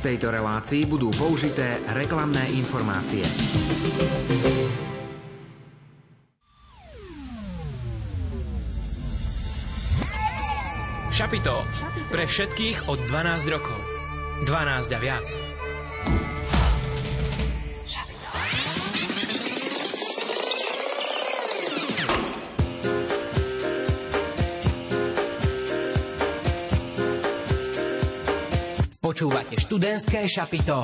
[0.00, 3.20] V tejto relácii budú použité reklamné informácie.
[11.12, 11.52] Šapito.
[12.08, 13.76] Pre všetkých od 12 rokov.
[14.48, 15.59] 12 a viac.
[29.70, 30.82] Študentské šapito.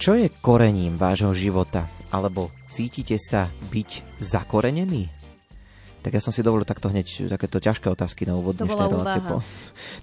[0.00, 1.92] Čo je korením vášho života?
[2.08, 5.25] Alebo cítite sa byť zakorenený?
[6.06, 9.18] Tak ja som si dovolil takto hneď takéto ťažké otázky na úvod To bola úvaha.
[9.26, 9.42] Po...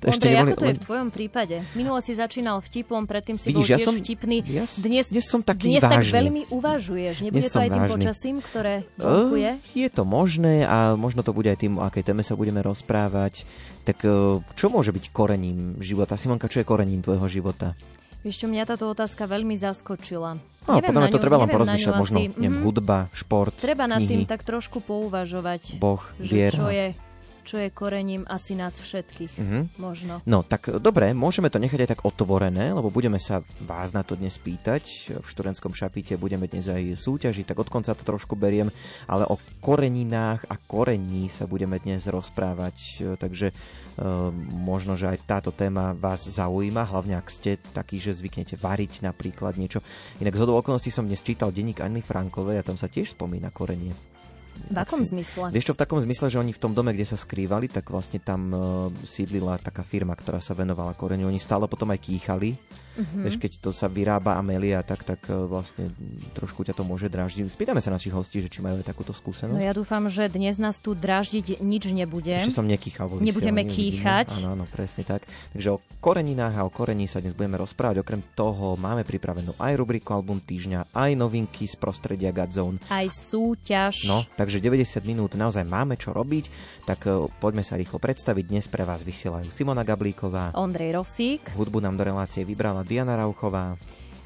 [0.03, 0.51] To ešte Ondrej, neboli...
[0.51, 1.55] ako to je v tvojom prípade?
[1.79, 4.37] Minule si začínal vtipom, predtým si Vidíš, bol tiež ja som, vtipný.
[4.43, 6.03] Ja, dnes, dnes som taký dnes vážny.
[6.03, 7.15] tak veľmi uvažuješ.
[7.23, 7.93] Nebude dnes to aj tým vážny.
[7.95, 9.49] počasím, ktoré blokuje?
[9.71, 13.47] Je to možné a možno to bude aj tým, o akej téme sa budeme rozprávať.
[13.87, 16.19] Tak uh, čo môže byť korením života?
[16.19, 17.79] Simonka, čo je korením tvojho života?
[18.23, 20.39] Čo, mňa táto otázka veľmi zaskočila.
[20.63, 23.99] No, neviem mňa to treba len porozmýšľať, možno asi, neviem, mm, hudba, šport, Treba nad
[23.99, 25.75] knihy, tým tak trošku pouvažovať.
[25.75, 26.55] Boh, viera.
[26.55, 26.95] Čo je,
[27.43, 29.63] čo je korením asi nás všetkých, mm-hmm.
[29.77, 30.23] možno.
[30.25, 34.15] No, tak dobre, môžeme to nechať aj tak otvorené, lebo budeme sa vás na to
[34.15, 35.13] dnes pýtať.
[35.21, 38.71] V študentskom šapíte budeme dnes aj súťažiť, tak od konca to trošku beriem,
[39.05, 43.51] ale o koreninách a korení sa budeme dnes rozprávať, takže
[43.93, 49.05] Ehm, možno, že aj táto téma vás zaujíma, hlavne ak ste takí, že zvyknete variť
[49.05, 49.85] napríklad niečo.
[50.17, 53.93] Inak z okolností som dnes čítal denník Anny Frankovej a tam sa tiež spomína korenie.
[54.73, 55.53] V akom si, zmysle?
[55.53, 58.17] Vieš čo, v takom zmysle, že oni v tom dome, kde sa skrývali, tak vlastne
[58.17, 58.59] tam uh,
[59.03, 61.29] sídlila taká firma, ktorá sa venovala koreniu.
[61.29, 62.55] Oni stále potom aj kýchali
[62.93, 63.23] Mm-hmm.
[63.25, 65.89] Vieš, keď to sa vyrába Amelia, tak, tak e, vlastne
[66.37, 67.49] trošku ťa to môže dráždiť.
[67.49, 69.57] Spýtame sa našich hostí, že či majú aj takúto skúsenosť.
[69.57, 72.37] No ja dúfam, že dnes nás tu dráždiť nič nebude.
[72.37, 73.17] Ešte som nekýchal.
[73.17, 74.37] Nebudeme kýchať.
[74.37, 75.25] Áno, áno, presne tak.
[75.57, 78.05] Takže o koreninách a o korení sa dnes budeme rozprávať.
[78.05, 82.77] Okrem toho máme pripravenú aj rubriku Album týždňa, aj novinky z prostredia Godzone.
[82.93, 84.05] Aj súťaž.
[84.05, 86.51] No, takže 90 minút naozaj máme čo robiť,
[86.83, 88.43] tak uh, poďme sa rýchlo predstaviť.
[88.51, 91.55] Dnes pre vás vysielajú Simona Gablíková, Ondrej Rosík.
[91.55, 93.79] Hudbu nám do relácie vybrala Diana Rauchová.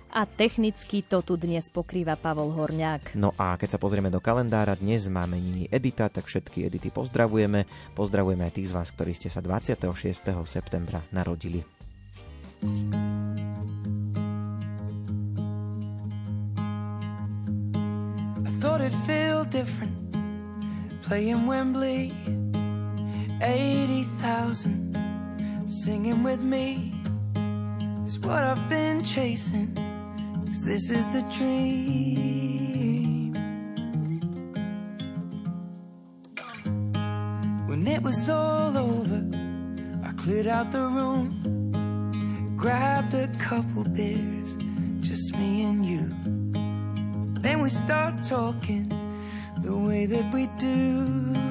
[0.10, 3.14] A technicky to tu dnes pokrýva Pavol Horňák.
[3.14, 7.70] No a keď sa pozrieme do kalendára, dnes máme nimi Edita, tak všetky Edity pozdravujeme.
[7.94, 9.86] Pozdravujeme aj tých z vás, ktorí ste sa 26.
[10.50, 11.62] septembra narodili.
[18.42, 20.07] I thought it'd feel different
[21.08, 22.12] playing Wembley
[23.42, 24.94] 80,000
[25.66, 26.94] singing with me
[28.06, 29.74] is what I've been chasing.
[30.48, 33.34] Cause this is the dream.
[37.68, 39.24] When it was all over,
[40.04, 44.58] I cleared out the room, grabbed a couple beers,
[45.00, 46.10] just me and you.
[47.42, 48.97] Then we start talking
[49.68, 51.47] the way that we do.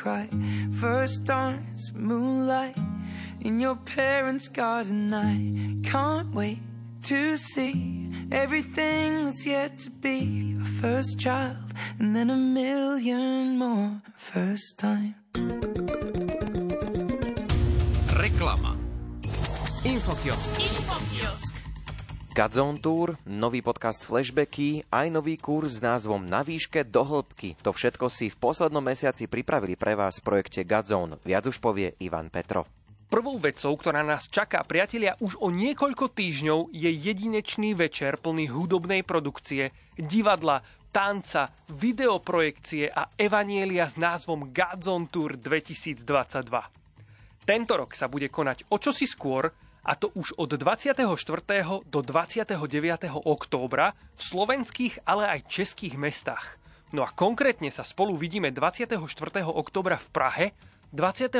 [0.00, 0.26] Cry.
[0.80, 2.78] First dance, moonlight
[3.42, 5.12] in your parents' garden.
[5.12, 6.60] I can't wait
[7.04, 11.68] to see everything that's yet to be a first child
[11.98, 15.14] and then a million more first time.
[18.22, 18.72] Reklama
[19.84, 21.59] Infokiosk Infokiosk
[22.30, 27.58] Godzone Tour, nový podcast Flashbacky, aj nový kurz s názvom Na výške do hĺbky.
[27.66, 31.18] To všetko si v poslednom mesiaci pripravili pre vás v projekte Godzone.
[31.26, 32.70] Viac už povie Ivan Petro.
[33.10, 39.02] Prvou vecou, ktorá nás čaká, priatelia, už o niekoľko týždňov je jedinečný večer plný hudobnej
[39.02, 40.62] produkcie, divadla,
[40.94, 46.06] tanca, videoprojekcie a evanielia s názvom Godzone Tour 2022.
[47.42, 49.50] Tento rok sa bude konať o čosi skôr,
[49.84, 51.00] a to už od 24.
[51.88, 52.52] do 29.
[53.24, 56.60] októbra v slovenských, ale aj českých mestách.
[56.90, 58.98] No a konkrétne sa spolu vidíme 24.
[59.46, 60.46] októbra v Prahe,
[60.90, 61.38] 25.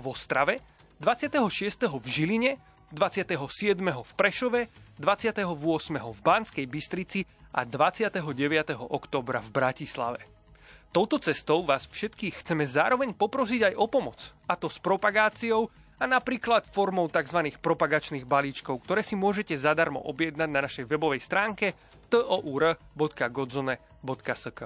[0.00, 0.54] v Ostrave,
[0.98, 1.86] 26.
[1.86, 2.52] v Žiline,
[2.90, 3.76] 27.
[3.78, 4.60] v Prešove,
[4.96, 5.44] 28.
[5.92, 7.20] v Banskej Bystrici
[7.52, 8.24] a 29.
[8.88, 10.20] oktobra v Bratislave.
[10.88, 15.68] Touto cestou vás všetkých chceme zároveň poprosiť aj o pomoc, a to s propagáciou
[15.98, 17.58] a napríklad formou tzv.
[17.58, 21.74] propagačných balíčkov, ktoré si môžete zadarmo objednať na našej webovej stránke
[22.08, 24.60] tour.godzone.sk.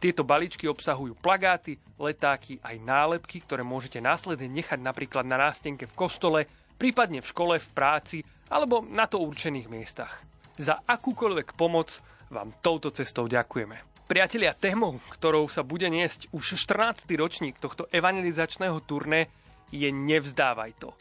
[0.00, 5.96] Tieto balíčky obsahujú plagáty, letáky aj nálepky, ktoré môžete následne nechať napríklad na nástenke v
[5.96, 6.44] kostole,
[6.76, 8.20] prípadne v škole, v práci
[8.52, 10.20] alebo na to určených miestach.
[10.60, 13.78] Za akúkoľvek pomoc vám touto cestou ďakujeme.
[14.04, 17.08] Priatelia, témou, ktorou sa bude niesť už 14.
[17.16, 19.32] ročník tohto evangelizačného turné,
[19.74, 20.94] je Nevzdávaj to.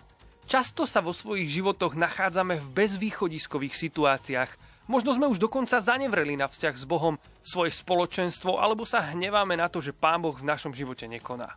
[0.49, 4.51] Často sa vo svojich životoch nachádzame v bezvýchodiskových situáciách,
[4.83, 9.71] Možno sme už dokonca zanevreli na vzťah s Bohom, svoje spoločenstvo, alebo sa hneváme na
[9.71, 11.55] to, že Pán Boh v našom živote nekoná.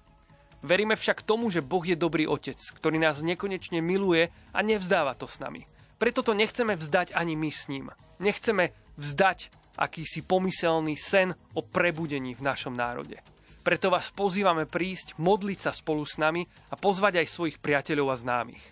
[0.62, 5.26] Veríme však tomu, že Boh je dobrý otec, ktorý nás nekonečne miluje a nevzdáva to
[5.26, 5.66] s nami.
[5.98, 7.90] Preto to nechceme vzdať ani my s ním.
[8.22, 13.18] Nechceme vzdať akýsi pomyselný sen o prebudení v našom národe.
[13.66, 18.16] Preto vás pozývame prísť, modliť sa spolu s nami a pozvať aj svojich priateľov a
[18.22, 18.62] známych.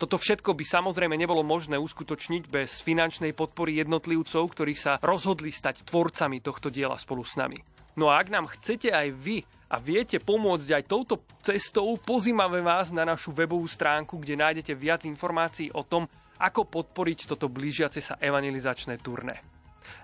[0.00, 5.84] Toto všetko by samozrejme nebolo možné uskutočniť bez finančnej podpory jednotlivcov, ktorí sa rozhodli stať
[5.84, 7.60] tvorcami tohto diela spolu s nami.
[8.00, 12.88] No a ak nám chcete aj vy a viete pomôcť aj touto cestou, pozývame vás
[12.88, 16.08] na našu webovú stránku, kde nájdete viac informácií o tom,
[16.40, 19.44] ako podporiť toto blížiace sa evangelizačné turné.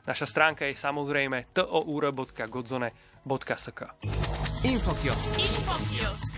[0.04, 1.48] Naša stránka je samozrejme
[3.24, 3.80] tour.godzone.sk
[4.62, 5.32] Infokiosk.
[5.38, 6.34] Infokiosk.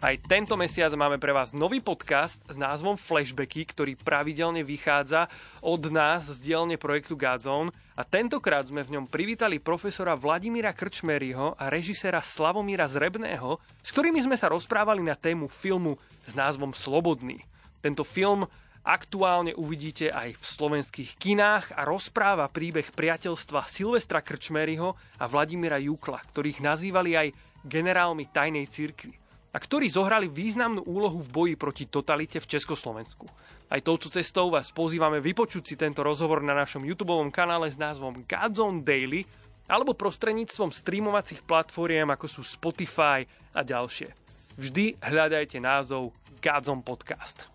[0.00, 5.28] Aj tento mesiac máme pre vás nový podcast s názvom Flashbacky, ktorý pravidelne vychádza
[5.60, 11.52] od nás z dielne projektu Godzone a tentokrát sme v ňom privítali profesora Vladimíra Krčmeryho
[11.60, 17.44] a režisera Slavomíra Zrebného, s ktorými sme sa rozprávali na tému filmu s názvom Slobodný.
[17.84, 18.48] Tento film
[18.84, 26.20] aktuálne uvidíte aj v slovenských kinách a rozpráva príbeh priateľstva Silvestra Krčmeryho a Vladimíra Jukla,
[26.20, 27.28] ktorých nazývali aj
[27.64, 29.12] generálmi tajnej cirkvi
[29.50, 33.26] a ktorí zohrali významnú úlohu v boji proti totalite v Československu.
[33.70, 38.26] Aj touto cestou vás pozývame vypočuť si tento rozhovor na našom YouTube kanále s názvom
[38.26, 39.22] Godzone Daily
[39.70, 43.22] alebo prostredníctvom streamovacích platformiem ako sú Spotify
[43.54, 44.10] a ďalšie.
[44.58, 46.10] Vždy hľadajte názov
[46.42, 47.46] Godzone Podcast.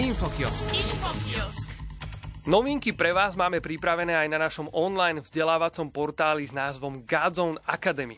[0.00, 0.72] Infokiosk.
[0.72, 1.68] Infokiosk.
[2.48, 8.16] Novinky pre vás máme pripravené aj na našom online vzdelávacom portáli s názvom Godzone Academy.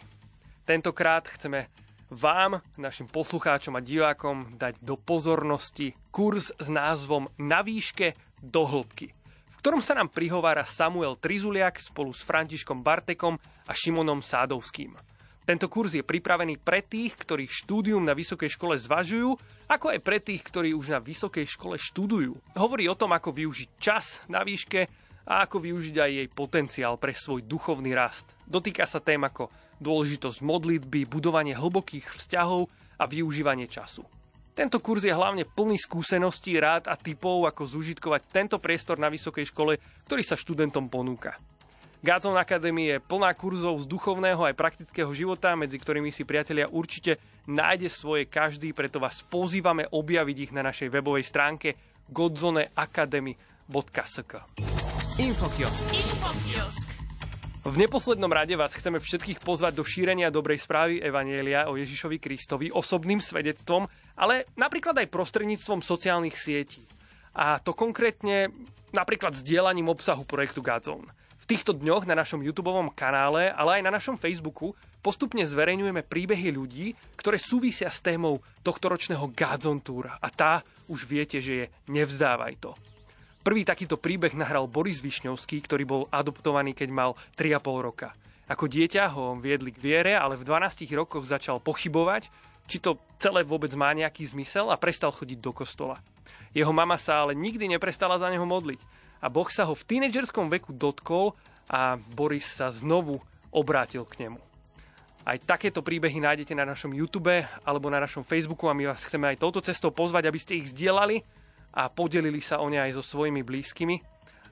[0.62, 1.66] Tentokrát chceme
[2.06, 9.10] vám, našim poslucháčom a divákom dať do pozornosti kurz s názvom Na výške do hĺbky,
[9.50, 13.34] v ktorom sa nám prihovára Samuel Trizuliak spolu s Františkom Bartekom
[13.66, 14.94] a Šimonom Sádovským.
[15.42, 19.34] Tento kurz je pripravený pre tých, ktorí štúdium na vysokej škole zvažujú,
[19.66, 22.38] ako aj pre tých, ktorí už na vysokej škole študujú.
[22.54, 24.87] Hovorí o tom, ako využiť čas na výške
[25.26, 28.30] a ako využiť aj jej potenciál pre svoj duchovný rast.
[28.46, 29.50] Dotýka sa tém ako
[29.82, 32.70] dôležitosť modlitby, budovanie hlbokých vzťahov
[33.02, 34.06] a využívanie času.
[34.52, 39.49] Tento kurz je hlavne plný skúseností, rád a typov, ako zužitkovať tento priestor na vysokej
[39.49, 41.34] škole, ktorý sa študentom ponúka.
[42.02, 47.23] Gazon Academy je plná kurzov z duchovného aj praktického života, medzi ktorými si priatelia určite
[47.47, 51.78] nájde svoje každý, preto vás pozývame objaviť ich na našej webovej stránke
[52.11, 54.32] godzoneacademy.sk
[55.23, 55.87] Infokiosk.
[55.94, 56.90] Infokiosk.
[57.62, 62.75] V neposlednom rade vás chceme všetkých pozvať do šírenia dobrej správy Evanielia o Ježišovi Kristovi
[62.75, 63.87] osobným svedectvom,
[64.18, 66.82] ale napríklad aj prostredníctvom sociálnych sietí.
[67.38, 68.50] A to konkrétne
[68.90, 71.21] napríklad sdielaním obsahu projektu Godzone.
[71.42, 76.54] V týchto dňoch na našom YouTube kanále, ale aj na našom Facebooku postupne zverejňujeme príbehy
[76.54, 80.06] ľudí, ktoré súvisia s témou tohtoročného Godzone Tour.
[80.06, 82.78] A tá už viete, že je Nevzdávaj to.
[83.42, 87.58] Prvý takýto príbeh nahral Boris Višňovský, ktorý bol adoptovaný, keď mal 3,5
[87.90, 88.14] roka.
[88.46, 92.30] Ako dieťa ho viedli k viere, ale v 12 rokoch začal pochybovať,
[92.70, 95.99] či to celé vôbec má nejaký zmysel a prestal chodiť do kostola.
[96.54, 98.91] Jeho mama sa ale nikdy neprestala za neho modliť
[99.22, 101.38] a Boh sa ho v tínedžerskom veku dotkol
[101.70, 103.22] a Boris sa znovu
[103.54, 104.42] obrátil k nemu.
[105.22, 107.30] Aj takéto príbehy nájdete na našom YouTube
[107.62, 110.74] alebo na našom Facebooku a my vás chceme aj touto cestou pozvať, aby ste ich
[110.74, 111.22] zdieľali
[111.78, 114.02] a podelili sa o ne aj so svojimi blízkymi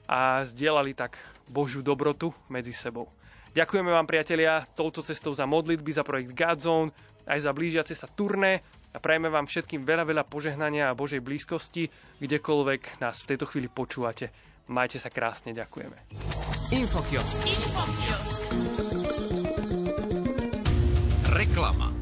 [0.07, 1.19] a zdieľali tak
[1.51, 3.11] Božiu dobrotu medzi sebou.
[3.51, 6.95] Ďakujeme vám, priatelia, touto cestou za modlitby, za projekt Godzone,
[7.27, 8.63] aj za blížiace sa turné
[8.95, 11.91] a prajeme vám všetkým veľa, veľa požehnania a Božej blízkosti,
[12.23, 14.50] kdekoľvek nás v tejto chvíli počúvate.
[14.67, 15.97] Majte sa krásne, ďakujeme.
[16.75, 17.41] Infokiosk.
[17.47, 18.41] Infokiosk.
[21.31, 22.00] Reklama.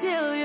[0.00, 0.35] till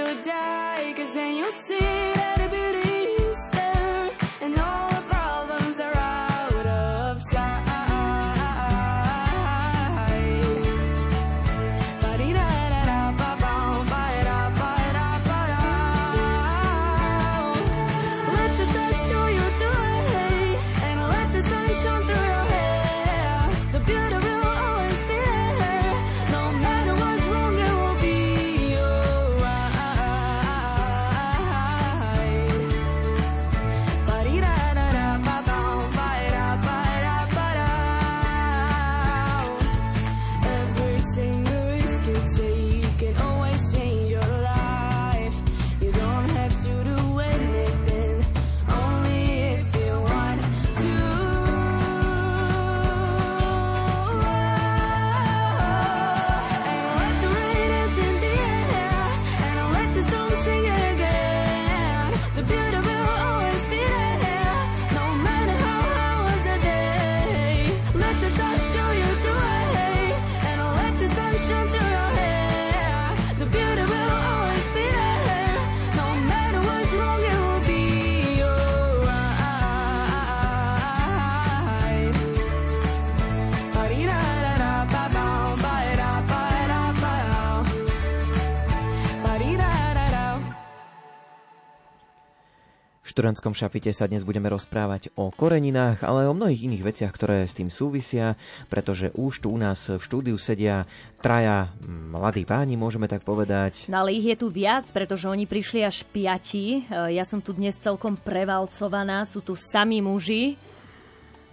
[93.21, 97.45] študentskom šapite sa dnes budeme rozprávať o koreninách, ale aj o mnohých iných veciach, ktoré
[97.45, 98.33] s tým súvisia,
[98.65, 100.89] pretože už tu u nás v štúdiu sedia
[101.21, 103.93] traja mladí páni, môžeme tak povedať.
[103.93, 106.81] No ale ich je tu viac, pretože oni prišli až piati.
[106.81, 110.57] E, ja som tu dnes celkom prevalcovaná, sú tu sami muži.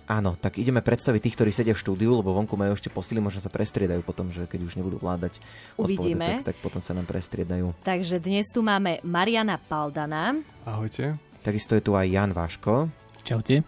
[0.08, 3.44] Áno, tak ideme predstaviť tých, ktorí sedia v štúdiu, lebo vonku majú ešte posily, možno
[3.44, 5.36] sa prestriedajú potom, že keď už nebudú vládať
[5.76, 6.40] Uvidíme.
[6.40, 7.76] Tak, tak potom sa nám prestriedajú.
[7.84, 10.32] Takže dnes tu máme Mariana Paldana.
[10.64, 11.27] Ahojte.
[11.42, 12.90] Takisto je tu aj Jan Váško.
[13.22, 13.62] Čaute.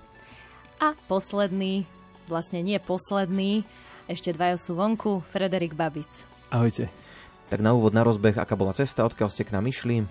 [0.81, 1.85] A posledný
[2.31, 3.67] vlastne nie posledný,
[4.07, 6.25] ešte dvaja sú vonku, Frederik Babic.
[6.55, 6.87] Ahojte.
[7.51, 10.07] Tak na úvod na rozbeh, aká bola cesta, odkiaľ ste k nám išli?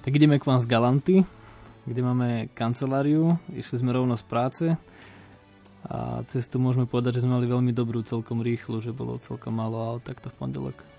[0.00, 1.16] Tak ideme k vám z Galanty,
[1.84, 3.36] kde máme kanceláriu.
[3.52, 4.64] Išli sme rovno z práce
[5.86, 9.76] a cestu môžeme povedať, že sme mali veľmi dobrú, celkom rýchlu, že bolo celkom málo
[9.76, 10.95] aut takto v pondelok.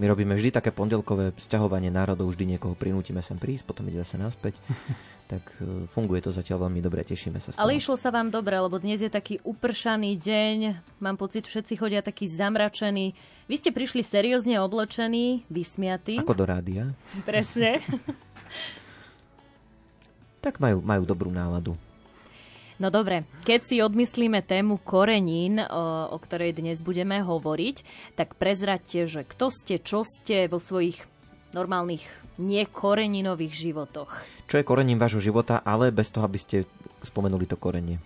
[0.00, 4.16] My robíme vždy také pondelkové sťahovanie národov, vždy niekoho prinútime sem prísť, potom ide zase
[4.16, 4.56] naspäť.
[5.32, 7.60] tak e, funguje to zatiaľ veľmi dobre, tešíme sa z toho.
[7.60, 10.58] Ale išlo sa vám dobre, lebo dnes je taký upršaný deň,
[11.04, 13.12] mám pocit, všetci chodia takí zamračení.
[13.44, 16.16] Vy ste prišli seriózne oblečení, vysmiatí.
[16.16, 16.96] Ako do rádia.
[17.28, 17.84] Presne.
[20.44, 21.76] tak majú, majú dobrú náladu.
[22.80, 27.84] No dobre, keď si odmyslíme tému korenín, o, ktorej dnes budeme hovoriť,
[28.16, 31.04] tak prezradte, že kto ste, čo ste vo svojich
[31.52, 32.08] normálnych
[32.40, 34.24] nekoreninových životoch.
[34.48, 36.64] Čo je korením vášho života, ale bez toho, aby ste
[37.04, 38.00] spomenuli to korenie?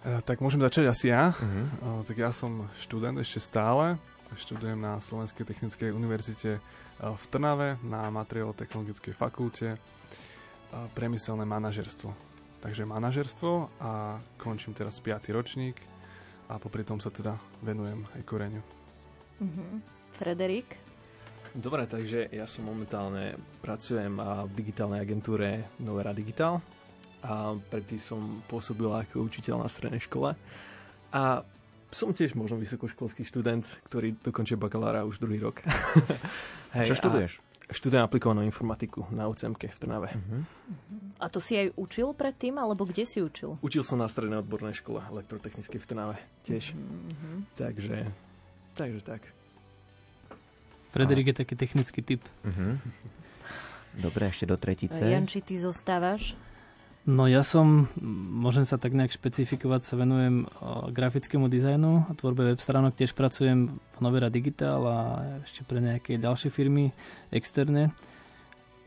[0.00, 1.36] E, tak môžem začať asi ja.
[1.36, 2.08] Uh-huh.
[2.08, 4.00] Tak ja som študent ešte stále.
[4.32, 6.60] Študujem na Slovenskej technickej univerzite e,
[7.04, 9.76] v Trnave na materiálo-technologickej fakulte
[10.94, 12.10] priemyselné manažerstvo.
[12.58, 15.30] Takže manažerstvo a končím teraz 5.
[15.30, 15.78] ročník
[16.50, 18.62] a popri tom sa teda venujem aj koreniu.
[19.38, 19.78] Uh-huh.
[20.18, 20.88] Frederik?
[21.54, 26.60] Dobre, takže ja som momentálne pracujem v digitálnej agentúre Novera Digital
[27.24, 30.34] a predtým som pôsobil ako učiteľ na strednej škole
[31.14, 31.22] a
[31.88, 35.64] som tiež možno vysokoškolský študent, ktorý dokončil bakalára už druhý rok.
[36.76, 37.40] Hej, Čo študuješ?
[37.68, 40.08] Študujem aplikovanú informatiku na UCMK v Trnave.
[40.16, 40.40] Uh-huh.
[41.20, 43.60] A to si aj učil predtým, alebo kde si učil?
[43.60, 46.16] Učil som na strednej odbornej škole elektrotechnicky v Trnave
[46.48, 46.72] tiež.
[46.72, 47.44] Uh-huh.
[47.60, 48.08] Takže,
[48.72, 49.20] takže tak.
[50.96, 52.24] Frederik je taký technický typ.
[52.40, 52.80] Uh-huh.
[54.00, 55.04] Dobre, ešte do tretice.
[55.04, 56.32] Janči, ty zostávaš?
[57.08, 57.88] No ja som,
[58.36, 60.44] môžem sa tak nejak špecifikovať, sa venujem
[60.92, 64.98] grafickému dizajnu a tvorbe web stránok, tiež pracujem v Novera Digital a
[65.40, 66.92] ešte pre nejaké ďalšie firmy
[67.32, 67.96] externé.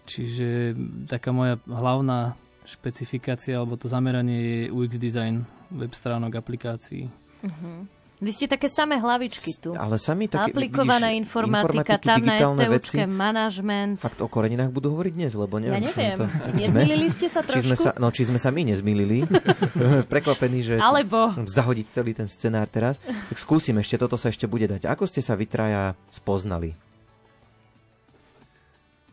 [0.05, 0.77] Čiže
[1.09, 5.41] taká moja hlavná špecifikácia alebo to zameranie je UX design
[5.73, 7.09] web stránok, aplikácií.
[7.41, 7.89] Uh-huh.
[8.21, 9.73] Vy ste také samé hlavičky tu.
[9.73, 13.97] Ale sami také, Aplikovaná vidíš, informatika, tam na STUčke, manažment.
[13.97, 15.81] Fakt o koreninách budú hovoriť dnes, lebo neviem.
[15.81, 16.17] Ja neviem.
[16.21, 16.25] To...
[16.61, 17.57] Nezmýlili ste sa trošku?
[17.65, 19.25] Či sme sa, no, či sme sa my nezmýlili.
[20.13, 21.33] Prekvapení, že Alebo...
[21.33, 23.01] zahodiť celý ten scenár teraz.
[23.01, 24.85] Tak skúsim ešte, toto sa ešte bude dať.
[24.85, 26.77] Ako ste sa vytraja spoznali?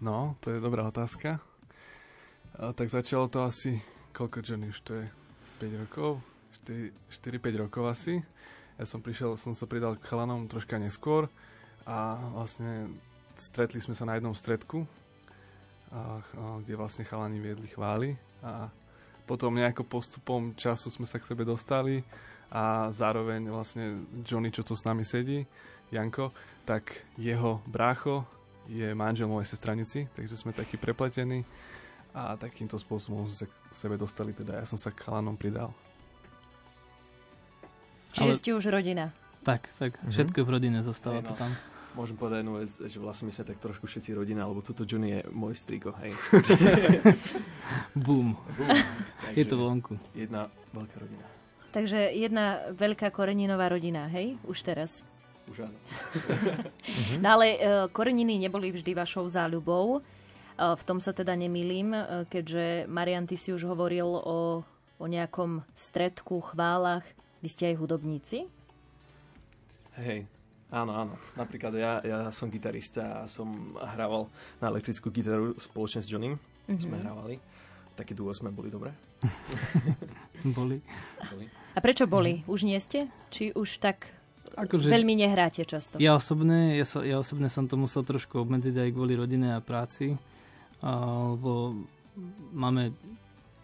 [0.05, 1.40] No, to je dobrá otázka.
[2.61, 3.81] A, tak začalo to asi,
[4.12, 5.09] koľko Johnny už to je?
[5.64, 6.21] 5 rokov?
[6.68, 8.21] 4-5 rokov asi
[8.79, 11.27] ja som prišiel, som sa pridal k chalanom troška neskôr
[11.83, 12.95] a vlastne
[13.35, 14.87] stretli sme sa na jednom stredku,
[15.91, 18.71] a, a, kde vlastne chalani viedli chvály a
[19.27, 22.01] potom nejako postupom času sme sa k sebe dostali
[22.49, 25.45] a zároveň vlastne Johnny, čo tu s nami sedí,
[25.93, 26.33] Janko,
[26.64, 28.25] tak jeho brácho
[28.69, 31.45] je manžel mojej sestranici, takže sme takí prepletení
[32.12, 35.73] a takýmto spôsobom sme sa k sebe dostali, teda ja som sa k chalanom pridal.
[38.19, 38.41] Čiže Ale...
[38.43, 39.15] ste už rodina.
[39.47, 39.95] Tak, tak.
[39.97, 40.11] Mm-hmm.
[40.11, 41.55] Všetko v rodine zostáva to tam.
[41.97, 45.19] Môžem povedať jednu vec, že vlastne my sme tak trošku všetci rodina, lebo tuto Johnny
[45.19, 46.13] je môj striko, hej.
[48.07, 48.39] Boom.
[48.39, 48.71] Boom.
[49.39, 49.97] je to vonku.
[50.15, 51.25] Jedna veľká rodina.
[51.75, 54.39] Takže jedna veľká koreninová rodina, hej?
[54.47, 55.03] Už teraz.
[55.49, 55.79] Už áno.
[57.25, 59.99] no ale uh, koreniny neboli vždy vašou záľubou.
[59.99, 64.61] Uh, v tom sa teda nemýlim, uh, keďže Marian, ty si už hovoril o,
[65.01, 67.07] o nejakom stredku, chválach
[67.42, 68.46] vy ste aj hudobníci?
[69.98, 70.27] Hej,
[70.70, 71.14] áno, áno.
[71.35, 74.31] Napríklad ja, ja som gitarista a som hrával
[74.62, 76.38] na elektrickú gitaru spoločne s Johnem.
[76.38, 76.83] Mm-hmm.
[76.83, 77.37] Sme hrávali.
[77.98, 78.94] Taký duo sme boli dobre.
[80.59, 80.79] boli.
[81.35, 81.46] boli.
[81.74, 82.46] A prečo boli?
[82.46, 83.11] Už nie ste?
[83.35, 84.07] Či už tak
[84.55, 85.98] akože veľmi nehráte často?
[85.98, 89.59] Ja osobne, ja, so, ja osobne som to musel trošku obmedziť aj kvôli rodine a
[89.59, 90.14] práci.
[90.83, 91.74] lebo
[92.55, 92.94] máme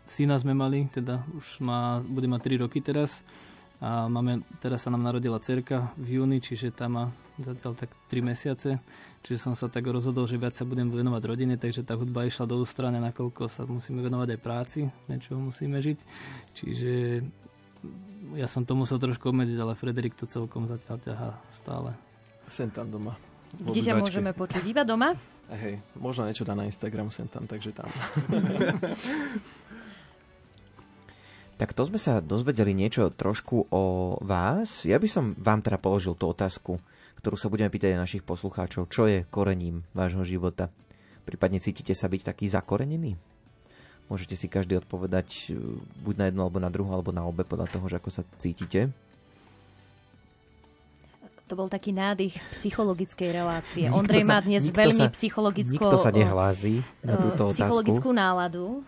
[0.04, 3.22] syna sme mali, teda už má, bude mať 3 roky teraz
[3.84, 7.04] a máme, teraz sa nám narodila cerka v júni, čiže tam má
[7.36, 8.80] zatiaľ tak 3 mesiace.
[9.20, 12.48] Čiže som sa tak rozhodol, že viac sa budem venovať rodine, takže tá hudba išla
[12.48, 15.98] do ústrania, nakoľko sa musíme venovať aj práci, z niečoho musíme žiť.
[16.56, 16.92] Čiže
[18.40, 21.92] ja som to musel trošku obmedziť, ale Frederik to celkom zatiaľ ťahá stále.
[22.48, 23.20] Sem tam doma.
[23.52, 24.64] Kde ťa môžeme počuť?
[24.64, 25.12] Iba doma?
[25.52, 27.92] Hej, možno niečo dá na Instagram sem tam, takže tam.
[31.54, 33.82] Tak to sme sa dozvedeli niečo trošku o
[34.18, 34.82] vás.
[34.82, 36.82] Ja by som vám teda položil tú otázku,
[37.22, 38.90] ktorú sa budeme pýtať aj našich poslucháčov.
[38.90, 40.68] Čo je korením vášho života?
[41.24, 43.16] Prípadne cítite sa byť taký zakorenený?
[44.12, 45.56] Môžete si každý odpovedať e,
[46.04, 48.92] buď na jednu, alebo na druhú, alebo na obe, podľa toho, že ako sa cítite.
[51.48, 53.88] To bol taký nádych psychologickej relácie.
[53.88, 55.80] Nikto Ondrej sa, má dnes veľmi sa, psychologickú...
[55.80, 57.64] Nikto sa nehlási na túto otázku.
[57.64, 58.84] Psychologickú náladu.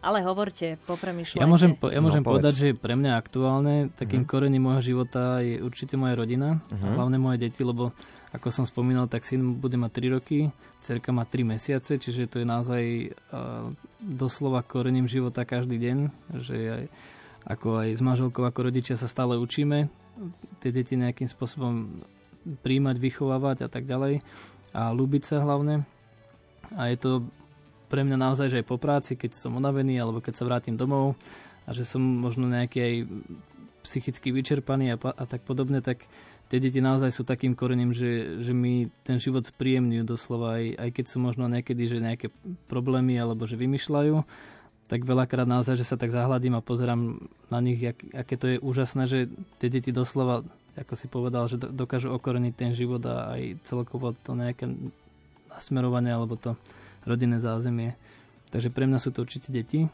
[0.00, 1.44] Ale hovorte, popremýšľajte.
[1.44, 4.32] Ja môžem, po, ja môžem no, povedať, že pre mňa aktuálne takým uh-huh.
[4.32, 6.96] korením môjho života je určite moja rodina, uh-huh.
[6.96, 7.92] hlavne moje deti, lebo
[8.32, 10.38] ako som spomínal, tak syn bude mať 3 roky,
[10.80, 12.82] cerka má 3 mesiace, čiže to je naozaj
[13.12, 15.98] uh, doslova korením života každý deň,
[16.38, 16.84] že aj,
[17.44, 19.90] ako aj s manželkou, ako rodičia sa stále učíme
[20.60, 22.04] tie deti nejakým spôsobom
[22.64, 24.24] príjmať, vychovávať a tak ďalej
[24.72, 25.84] a ľúbiť sa hlavne.
[26.78, 27.10] A je to
[27.90, 31.18] pre mňa naozaj, že aj po práci, keď som unavený alebo keď sa vrátim domov
[31.66, 32.94] a že som možno nejaký aj
[33.82, 36.06] psychicky vyčerpaný a, a tak podobne, tak
[36.46, 40.90] tie deti naozaj sú takým korením, že, že mi ten život spríjemňujú doslova, aj, aj
[40.94, 42.30] keď sú možno niekedy že nejaké
[42.70, 44.14] problémy alebo že vymýšľajú,
[44.90, 48.56] tak veľakrát naozaj, že sa tak zahľadím a pozerám na nich, jak, aké to je
[48.58, 49.18] úžasné, že
[49.62, 50.42] tie deti doslova,
[50.74, 54.66] ako si povedal, že dokážu okoreniť ten život a aj celkovo to nejaké
[55.46, 56.58] nasmerovanie alebo to
[57.04, 57.96] rodinné zázemie.
[58.50, 59.86] Takže pre mňa sú to určite deti.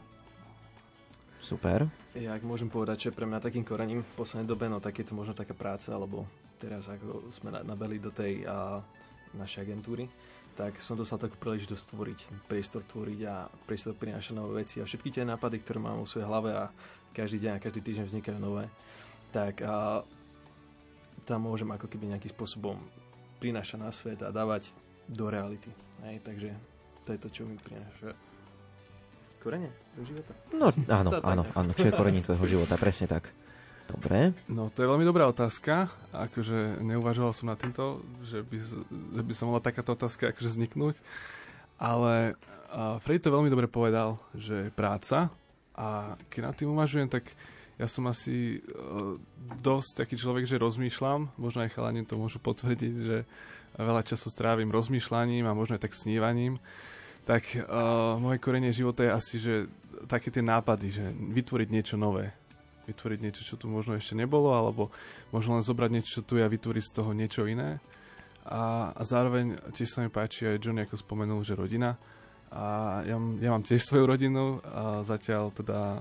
[1.37, 1.87] Super.
[2.17, 5.05] Ja ak môžem povedať, že pre mňa takým korením v poslednej dobe, no tak je
[5.05, 6.25] to možno taká práca, alebo
[6.57, 8.81] teraz ako sme nabeli do tej a,
[9.37, 10.09] našej agentúry,
[10.57, 15.13] tak som dostal takú príležitosť tvoriť, priestor tvoriť a priestor prinášať nové veci a všetky
[15.13, 16.73] tie nápady, ktoré mám vo svojej hlave a
[17.13, 18.65] každý deň a každý týždeň vznikajú nové,
[19.29, 20.01] tak a,
[21.29, 22.81] tam môžem ako keby nejakým spôsobom
[23.37, 24.73] prinášať na svet a dávať
[25.05, 25.69] do reality.
[26.01, 26.49] Hej, takže
[27.07, 28.11] to je to, čo mi prináša
[29.39, 30.35] korene do života.
[30.51, 33.31] No áno, áno, áno, čo je korenie tvojho života, presne tak.
[33.87, 34.35] Dobre.
[34.51, 35.87] No, to je veľmi dobrá otázka.
[36.11, 38.57] Akože neuvažoval som na týmto, že by,
[39.15, 40.99] že by som mohla takáto otázka akože vzniknúť.
[41.79, 45.31] Ale uh, Freddy to veľmi dobre povedal, že práca.
[45.79, 47.31] A keď nad tým uvažujem, tak
[47.79, 49.15] ja som asi uh,
[49.63, 51.31] dosť taký človek, že rozmýšľam.
[51.39, 53.23] Možno aj chalani to môžu potvrdiť, že
[53.79, 56.59] veľa času strávim rozmýšľaním a možno aj tak snívaním.
[57.27, 59.53] Tak uh, moje korenie života je asi, že
[60.07, 62.31] také tie nápady, že vytvoriť niečo nové
[62.87, 64.87] vytvoriť niečo, čo tu možno ešte nebolo, alebo
[65.35, 67.83] možno len zobrať niečo, čo tu je a vytvoriť z toho niečo iné.
[68.47, 71.99] A, a zároveň tiež sa mi páči aj Johnny, ako spomenul, že rodina.
[72.47, 75.99] A ja, ja mám tiež svoju rodinu, a zatiaľ teda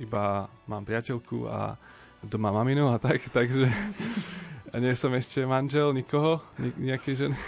[0.00, 1.76] iba mám priateľku a
[2.24, 3.68] doma maminu a tak, takže
[4.80, 6.40] nie som ešte manžel nikoho,
[6.80, 7.38] nejakej ženy.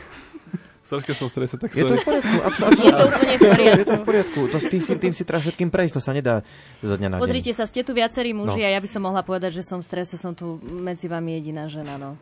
[0.87, 2.87] Troška som strese, tak Je to v poriadku, absolútne.
[2.87, 3.67] Je to úplne v poriadku.
[3.67, 4.41] Je to v poriadku.
[4.55, 6.47] To, tým, si, tým si treba všetkým prejsť, to sa nedá
[6.79, 7.23] zo dňa na deň.
[7.27, 8.67] Pozrite sa, ste tu viacerí muži no.
[8.67, 11.67] a ja by som mohla povedať, že som v strese, som tu medzi vami jediná
[11.67, 12.15] žena, no.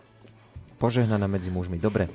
[0.81, 2.09] Požehnaná medzi mužmi, dobre.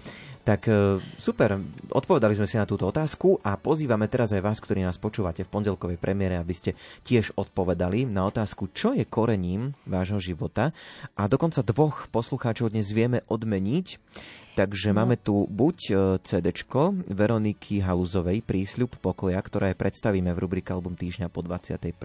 [0.49, 1.61] Tak e, super,
[1.93, 5.51] odpovedali sme si na túto otázku a pozývame teraz aj vás, ktorí nás počúvate v
[5.51, 6.73] pondelkovej premiére, aby ste
[7.05, 10.73] tiež odpovedali na otázku, čo je korením vášho života.
[11.13, 13.87] A dokonca dvoch poslucháčov dnes vieme odmeniť.
[14.59, 14.99] Takže no.
[14.99, 16.51] máme tu buď e, CD
[17.07, 21.95] Veroniky Hauzovej Prísľub pokoja, ktoré predstavíme v rubrike Album týždňa po 21.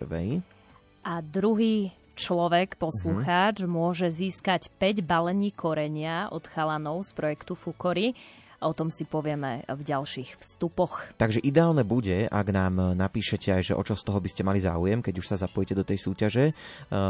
[1.02, 3.74] A druhý človek, poslucháč, uh-huh.
[3.74, 8.14] môže získať 5 balení korenia od chalanov z projektu Fukory
[8.62, 11.10] O tom si povieme v ďalších vstupoch.
[11.18, 14.62] Takže ideálne bude, ak nám napíšete aj, že o čo z toho by ste mali
[14.62, 16.44] záujem, keď už sa zapojíte do tej súťaže.
[16.50, 16.52] E,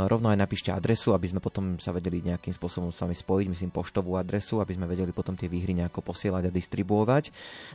[0.09, 3.71] rovno aj napíšte adresu, aby sme potom sa vedeli nejakým spôsobom s vami spojiť, myslím
[3.75, 7.35] poštovú adresu, aby sme vedeli potom tie výhry nejako posielať a distribuovať.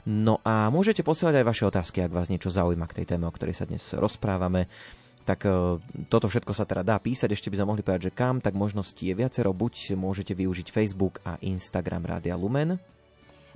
[0.10, 3.34] No a môžete posielať aj vaše otázky, ak vás niečo zaujíma k tej téme, o
[3.34, 4.72] ktorej sa dnes rozprávame
[5.30, 5.78] tak e,
[6.10, 9.14] toto všetko sa teda dá písať, ešte by sme mohli povedať, že kam, tak možností
[9.14, 12.82] je viacero, buď môžete využiť Facebook a Instagram Rádia Lumen,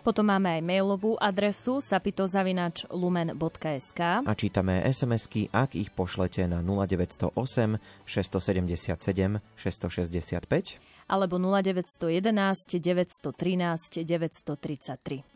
[0.04, 9.40] potom máme aj mailovú adresu sapitozavinačlumen.sk a čítame SMS-ky, ak ich pošlete na 0908 677
[9.56, 15.33] 665 alebo 0911 913 933.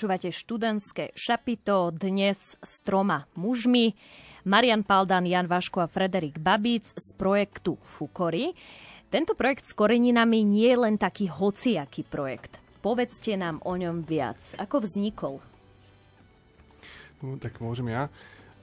[0.00, 3.92] Počúvate študentské šapito dnes s troma mužmi.
[4.48, 8.56] Marian Paldan, Jan Vaško a Frederik Babíc z projektu Fukory.
[9.12, 12.56] Tento projekt s koreninami nie je len taký hociaký projekt.
[12.80, 14.40] Povedzte nám o ňom viac.
[14.56, 15.36] Ako vznikol?
[17.20, 18.08] No, tak môžem ja.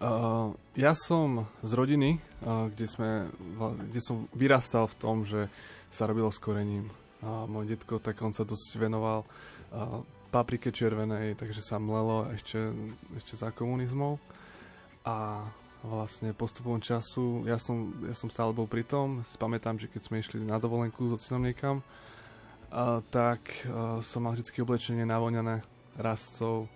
[0.02, 3.10] Uh, ja som z rodiny, uh, kde, sme,
[3.94, 5.54] kde som vyrastal v tom, že
[5.94, 6.90] sa robilo s korením.
[7.22, 12.72] Uh, môj detko, tak on sa dosť venoval uh, paprike červenej, takže sa mlelo ešte,
[13.16, 14.20] ešte za komunizmov.
[15.08, 15.48] A
[15.86, 20.02] vlastne postupom času, ja som, ja som stále bol pri tom, si pamätám, že keď
[20.04, 25.64] sme išli na dovolenku s ocinom niekam, uh, tak uh, som mal vždy oblečenie navoňané
[25.96, 26.68] rastcov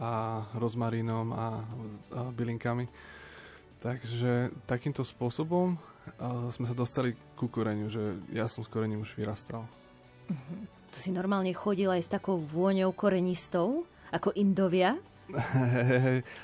[0.00, 1.46] a rozmarínom a, a
[2.34, 2.88] bylinkami.
[3.84, 9.14] Takže takýmto spôsobom uh, sme sa dostali ku koreniu, že ja som s korením už
[9.18, 9.68] vyrastal.
[10.94, 13.82] Tu si normálne chodil aj s takou vôňou korenistov,
[14.14, 14.94] ako Indovia.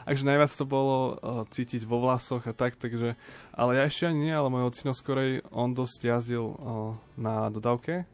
[0.09, 3.15] Takže najviac to bolo uh, cítiť vo vlasoch a tak, takže...
[3.55, 8.09] Ale ja ešte ani nie, ale môj ocino skorej, on dosť jazdil uh, na dodávke,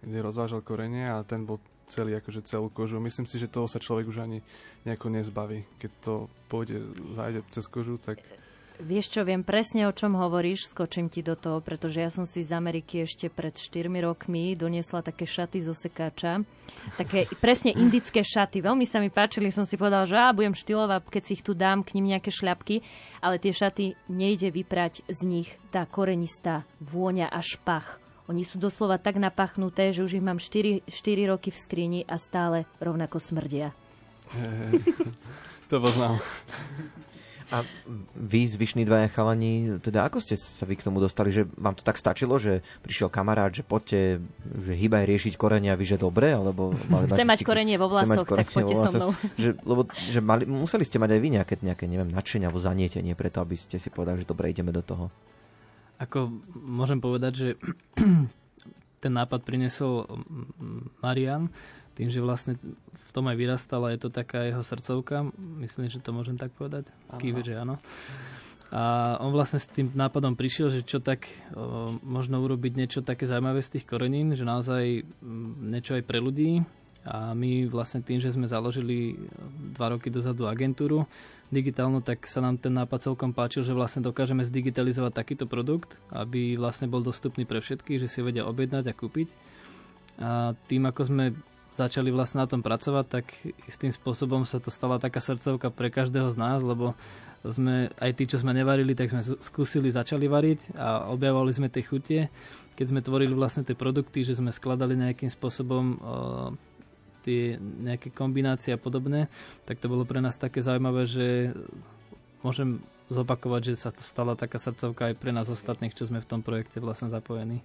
[0.00, 2.96] kde rozvážal korenie a ten bol celý, akože celú kožu.
[3.02, 4.40] Myslím si, že toho sa človek už ani
[4.88, 5.68] nejako nezbaví.
[5.76, 6.80] Keď to pôjde,
[7.12, 8.22] zájde cez kožu, tak...
[8.82, 12.42] Vieš čo, viem presne o čom hovoríš, skočím ti do toho, pretože ja som si
[12.42, 16.42] z Ameriky ešte pred 4 rokmi doniesla také šaty zo sekáča.
[16.98, 18.58] Také presne indické šaty.
[18.58, 21.54] Veľmi sa mi páčili, som si povedala, že á, budem štýlová, keď si ich tu
[21.54, 22.82] dám, k nim nejaké šľapky,
[23.22, 28.02] ale tie šaty nejde vyprať z nich tá korenistá vôňa a špach.
[28.26, 32.18] Oni sú doslova tak napachnuté, že už ich mám 4, 4 roky v skrini a
[32.18, 33.70] stále rovnako smrdia.
[35.70, 36.18] to poznám.
[37.52, 37.68] A
[38.16, 41.84] vy, zvyšní dvaja chalani, teda ako ste sa vy k tomu dostali, že vám to
[41.84, 44.24] tak stačilo, že prišiel kamarát, že poďte,
[44.56, 46.72] že hýbaj riešiť korenia, vy že dobre, alebo...
[46.88, 49.10] Mali, Chce mať korenie vo vlasoch, tak poďte so mnou.
[49.36, 53.12] Že, lebo že mali, museli ste mať aj vy nejaké, nejaké neviem, nadšenie alebo zanietenie
[53.12, 55.12] preto, aby ste si povedali, že dobre, ideme do toho.
[56.00, 57.48] Ako môžem povedať, že
[59.04, 60.08] ten nápad prinesol
[61.04, 61.52] Marian,
[61.94, 62.56] tým, že vlastne
[62.92, 65.28] v tom aj vyrastala, je to taká jeho srdcovka,
[65.60, 66.88] myslím, že to môžem tak povedať,
[67.20, 67.76] kýve, že áno.
[68.72, 73.28] A on vlastne s tým nápadom prišiel, že čo tak o, možno urobiť niečo také
[73.28, 76.64] zaujímavé z tých korenín, že naozaj m, niečo aj pre ľudí.
[77.04, 79.18] A my vlastne tým, že sme založili
[79.76, 81.04] dva roky dozadu agentúru
[81.52, 86.56] digitálnu, tak sa nám ten nápad celkom páčil, že vlastne dokážeme zdigitalizovať takýto produkt, aby
[86.56, 89.28] vlastne bol dostupný pre všetkých, že si vedia objednať a kúpiť.
[90.16, 91.24] A tým, ako sme
[91.72, 93.32] začali vlastne na tom pracovať, tak
[93.64, 96.92] istým spôsobom sa to stala taká srdcovka pre každého z nás, lebo
[97.42, 101.82] sme, aj tí, čo sme nevarili, tak sme skúsili, začali variť a objavovali sme tie
[101.82, 102.20] chutie.
[102.78, 106.48] Keď sme tvorili vlastne tie produkty, že sme skladali nejakým spôsobom uh,
[107.26, 109.26] tie nejaké kombinácie a podobné,
[109.66, 111.50] tak to bolo pre nás také zaujímavé, že
[112.46, 112.78] môžem
[113.10, 116.40] zopakovať, že sa to stala taká srdcovka aj pre nás ostatných, čo sme v tom
[116.46, 117.60] projekte vlastne zapojení.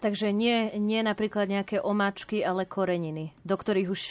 [0.00, 4.02] Takže nie, nie napríklad nejaké omáčky, ale koreniny, do ktorých už,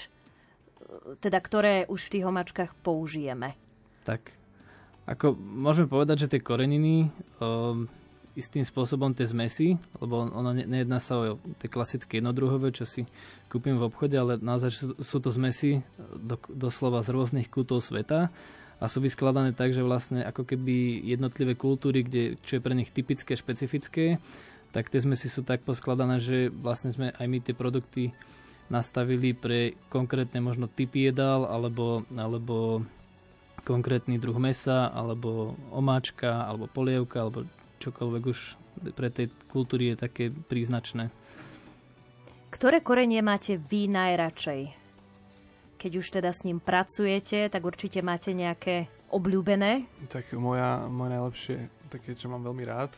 [1.21, 3.53] teda ktoré už v tých omáčkach použijeme.
[4.01, 4.33] Tak.
[5.05, 7.85] Ako môžeme povedať, že tie koreniny um,
[8.35, 13.07] istým spôsobom tie zmesy, lebo ono ne, nejedná sa o tie klasické jednodruhové, čo si
[13.47, 15.85] kúpim v obchode, ale naozaj sú, sú to zmesy
[16.17, 18.33] do, doslova z rôznych kútov sveta
[18.75, 22.91] a sú vyskladané tak, že vlastne ako keby jednotlivé kultúry, kde, čo je pre nich
[22.91, 24.19] typické, špecifické,
[24.75, 28.11] tak tie zmesy sú tak poskladané, že vlastne sme aj my tie produkty
[28.67, 32.83] nastavili pre konkrétne možno typy jedál alebo, alebo
[33.63, 37.47] konkrétny druh mesa, alebo omáčka, alebo polievka, alebo
[37.79, 38.39] čokoľvek už
[38.91, 41.07] pre tej kultúry je také príznačné.
[42.51, 44.75] Ktoré korenie máte vy najradšej?
[45.79, 49.87] Keď už teda s ním pracujete, tak určite máte nejaké obľúbené?
[50.11, 51.55] Tak moja, moje najlepšie,
[51.87, 52.91] také, čo mám veľmi rád,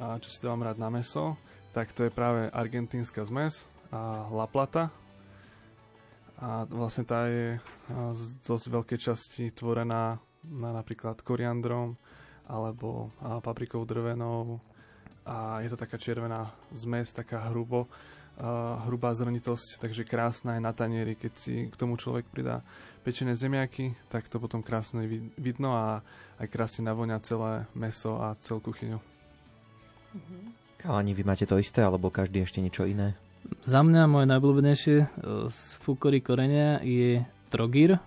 [0.00, 1.36] a čo si dávam rád na meso,
[1.76, 4.88] tak to je práve argentínska zmes a La Plata,
[6.40, 7.60] a vlastne tá je
[8.16, 10.16] z dosť veľkej časti tvorená
[10.48, 12.00] na napríklad koriandrom
[12.48, 13.12] alebo
[13.44, 14.56] paprikou drvenou
[15.28, 17.92] a je to taká červená zmes, taká hrubo,
[18.88, 22.64] hrubá zrnitosť, takže krásna je na tanieri, keď si k tomu človek pridá
[23.04, 25.04] pečené zemiaky, tak to potom krásne
[25.36, 26.00] vidno a
[26.40, 29.19] aj krásne navoňa celé meso a celú kuchyňu.
[30.80, 33.12] Kalani, vy máte to isté, alebo každý ešte niečo iné?
[33.64, 35.06] Za mňa moje najblúbenejšie e,
[35.48, 37.20] z fukory korenia je
[37.52, 38.00] trogir.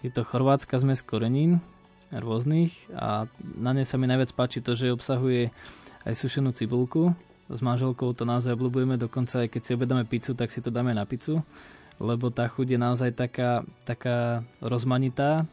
[0.00, 1.60] Je to chorvátska zmes korenín
[2.10, 5.52] rôznych a na nej sa mi najviac páči to, že obsahuje
[6.08, 7.14] aj sušenú cibulku.
[7.50, 10.94] S manželkou to naozaj obľúbujeme, dokonca aj keď si obedáme pizzu, tak si to dáme
[10.94, 11.42] na pizzu,
[11.98, 15.44] lebo tá chuť je naozaj taká, taká rozmanitá,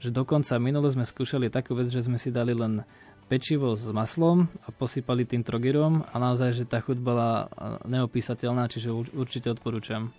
[0.00, 2.84] že dokonca minule sme skúšali takú vec, že sme si dali len
[3.26, 7.50] pečivo s maslom a posypali tým trogirom a naozaj, že tá chuť bola
[7.86, 10.14] neopísateľná, čiže určite odporúčam.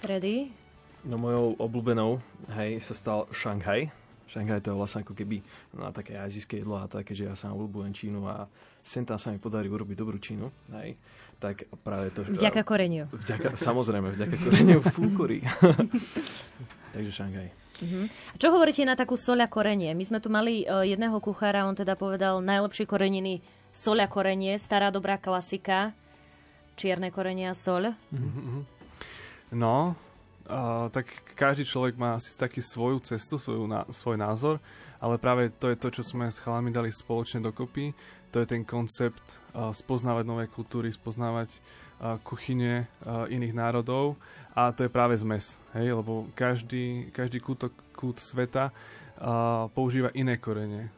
[0.00, 0.52] Freddy?
[1.08, 2.20] No mojou obľúbenou,
[2.60, 3.88] hej, sa stal Šanghaj.
[4.28, 5.40] Šanghaj to je vlastne ako keby
[5.74, 8.46] na no, také azijské jedlo a také, že ja sa obľúbujem Čínu a
[8.84, 10.94] sem tam sa mi podarí urobiť dobrú Čínu, hej.
[11.40, 12.28] Tak práve to...
[12.28, 13.08] Vďaka koreniu.
[13.08, 15.40] Vďaka, samozrejme, vďaka koreniu fúkory.
[16.94, 17.59] Takže Šanghaj.
[17.80, 18.10] Uh-huh.
[18.10, 19.94] A čo hovoríte na takú soľa korenie?
[19.94, 24.90] My sme tu mali uh, jedného kuchára, on teda povedal najlepšie koreniny soľa korenie, stará
[24.90, 25.94] dobrá klasika,
[26.74, 27.94] čierne korenie a soľ.
[28.12, 28.66] Uh-huh.
[29.54, 29.94] No,
[30.50, 34.58] uh, tak každý človek má asi taký svoju cestu, svoju, na, svoj názor,
[35.00, 37.96] ale práve to je to, čo sme s chalami dali spoločne dokopy.
[38.30, 44.14] To je ten koncept uh, spoznávať nové kultúry, spoznávať uh, kuchyne uh, iných národov
[44.54, 50.36] a to je práve zmes, hej, lebo každý, každý kútok, kút sveta uh, používa iné
[50.36, 50.90] korene.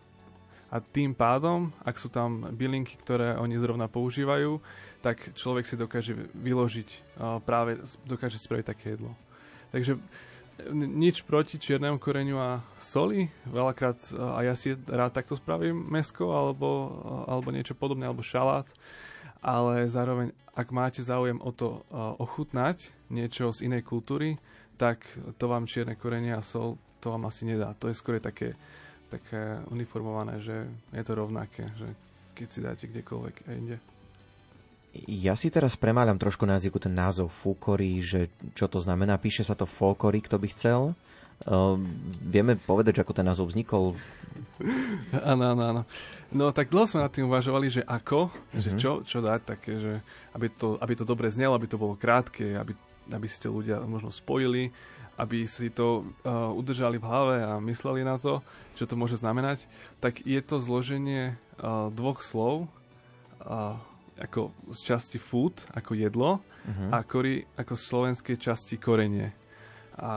[0.72, 4.56] A tým pádom, ak sú tam bylinky, ktoré oni zrovna používajú,
[5.04, 6.88] tak človek si dokáže vyložiť,
[7.20, 7.76] uh, práve
[8.08, 9.12] dokáže spraviť také jedlo.
[9.68, 10.00] Takže
[10.72, 13.26] nič proti čiernemu koreňu a soli.
[13.48, 16.68] Veľakrát aj ja si rád takto spravím mesko alebo,
[17.26, 18.68] alebo niečo podobné, alebo šalát
[19.42, 24.38] ale zároveň, ak máte záujem o to uh, ochutnať niečo z inej kultúry,
[24.78, 25.04] tak
[25.36, 27.74] to vám čierne korenie a sol to vám asi nedá.
[27.82, 28.54] To je skôr také,
[29.10, 31.90] také uniformované, že je to rovnaké, že
[32.38, 33.76] keď si dáte kdekoľvek a inde.
[35.08, 39.16] Ja si teraz premáľam trošku na jazyku ten názov Fúkory, že čo to znamená.
[39.16, 40.92] Píše sa to Folkory, kto by chcel.
[41.42, 41.74] Uh,
[42.22, 43.98] vieme povedať, ako ten názov vznikol?
[45.32, 45.82] Áno, áno, áno.
[46.32, 48.60] No tak dlho sme nad tým uvažovali, že ako, mm-hmm.
[48.62, 48.78] že mhm.
[48.78, 50.00] čo, čo dať také, že
[50.32, 52.72] aby to, aby to dobre znelo, aby to bolo krátke, aby,
[53.10, 54.72] aby si to ľudia možno spojili,
[55.20, 58.40] aby si to uh, udržali v hlave a mysleli na to,
[58.78, 59.68] čo to môže znamenať,
[60.00, 62.70] tak je to zloženie uh, dvoch slov,
[63.44, 63.76] uh,
[64.16, 66.96] ako z časti food, ako jedlo, uh-huh.
[66.96, 69.41] a kory ako z slovenskej časti korenie.
[69.92, 70.12] A,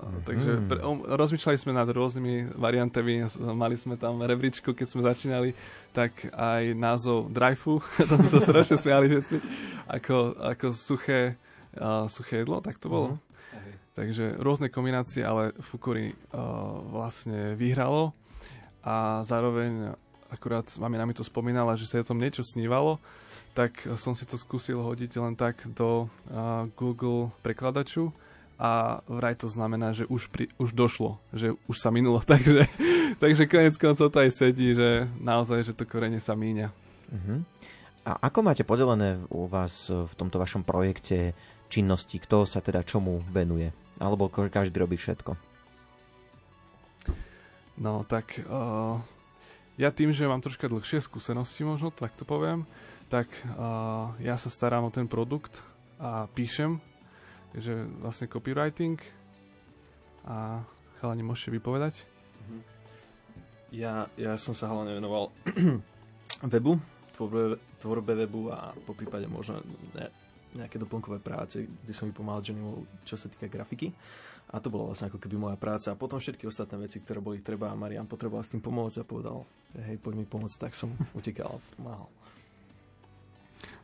[0.00, 0.24] mm-hmm.
[0.24, 5.52] Takže pre, um, rozmýšľali sme nad rôznymi variantami, mali sme tam rebríčku, keď sme začínali,
[5.92, 9.36] tak aj názov Dryfu, to sme sa strašne smiali všetci,
[9.84, 11.36] ako, ako suché,
[11.76, 13.08] uh, suché jedlo, tak to bolo.
[13.12, 13.26] Mm-hmm.
[13.98, 16.16] Takže rôzne kombinácie, ale Fukuri uh,
[16.86, 18.14] vlastne vyhralo
[18.86, 19.92] a zároveň
[20.30, 23.02] akurát mami mi to spomínala, že sa o tom niečo snívalo,
[23.58, 28.14] tak som si to skúsil hodiť len tak do uh, Google prekladaču
[28.58, 32.66] a vraj to znamená, že už, pri, už došlo, že už sa minulo, takže,
[33.22, 36.68] takže konec koncov to aj sedí, že naozaj, že to korene sa míňa.
[37.08, 37.40] Uh-huh.
[38.02, 41.38] A ako máte podelené u vás v tomto vašom projekte
[41.70, 42.18] činnosti?
[42.18, 43.70] Kto sa teda čomu venuje?
[44.02, 45.38] Alebo každý robí všetko?
[47.78, 48.98] No tak uh,
[49.78, 52.66] ja tým, že mám troška dlhšie skúsenosti možno, tak to poviem,
[53.06, 55.62] tak uh, ja sa starám o ten produkt
[56.02, 56.82] a píšem
[57.52, 59.00] Takže vlastne copywriting
[60.28, 60.60] a
[61.00, 62.04] chalani môžete vypovedať.
[63.68, 65.28] Ja, ja som sa hlavne venoval
[66.52, 66.80] webu,
[67.12, 69.60] tvorbe, tvorbe webu a po prípade možno
[69.92, 70.08] ne,
[70.56, 72.64] nejaké doplnkové práce, kde som vypomáhal Jenny,
[73.04, 73.92] čo sa týka grafiky.
[74.48, 75.92] A to bola vlastne ako keby moja práca.
[75.92, 79.04] A potom všetky ostatné veci, ktoré boli treba a Marian potreboval s tým pomôcť a
[79.04, 79.44] povedal,
[79.76, 82.08] že hej, poď mi pomôcť, tak som utekal a pomáhal.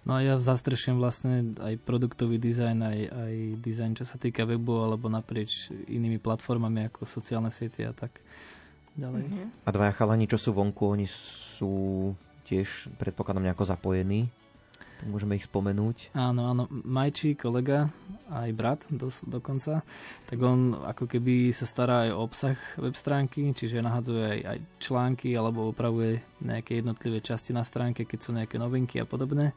[0.04, 3.34] No a ja zastrešujem vlastne aj produktový dizajn, aj, aj
[3.64, 8.20] dizajn, čo sa týka webu, alebo naprieč inými platformami ako sociálne siete a tak
[9.00, 9.24] ďalej.
[9.24, 9.48] Mm-hmm.
[9.64, 12.12] A dvaja chalani, čo sú vonku, oni sú
[12.44, 14.28] tiež predpokladám nejako zapojení
[15.04, 16.16] môžeme ich spomenúť.
[16.16, 16.64] Áno, áno.
[16.70, 17.92] Majčí, kolega,
[18.32, 19.84] aj brat dos, dokonca,
[20.24, 24.58] tak on ako keby sa stará aj o obsah web stránky, čiže nahadzuje aj, aj
[24.80, 29.52] články alebo upravuje nejaké jednotlivé časti na stránke, keď sú nejaké novinky a podobné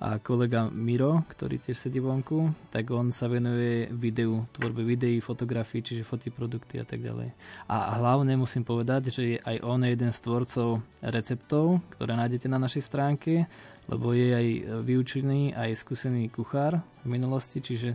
[0.00, 5.84] a kolega Miro, ktorý tiež sedí vonku, tak on sa venuje videu, tvorbe videí, fotografií,
[5.84, 7.36] čiže fotí produkty a tak ďalej.
[7.68, 12.56] A hlavne musím povedať, že aj on je jeden z tvorcov receptov, ktoré nájdete na
[12.56, 13.44] našej stránke,
[13.92, 14.46] lebo je aj
[14.88, 17.92] vyučený, aj skúsený kuchár v minulosti, čiže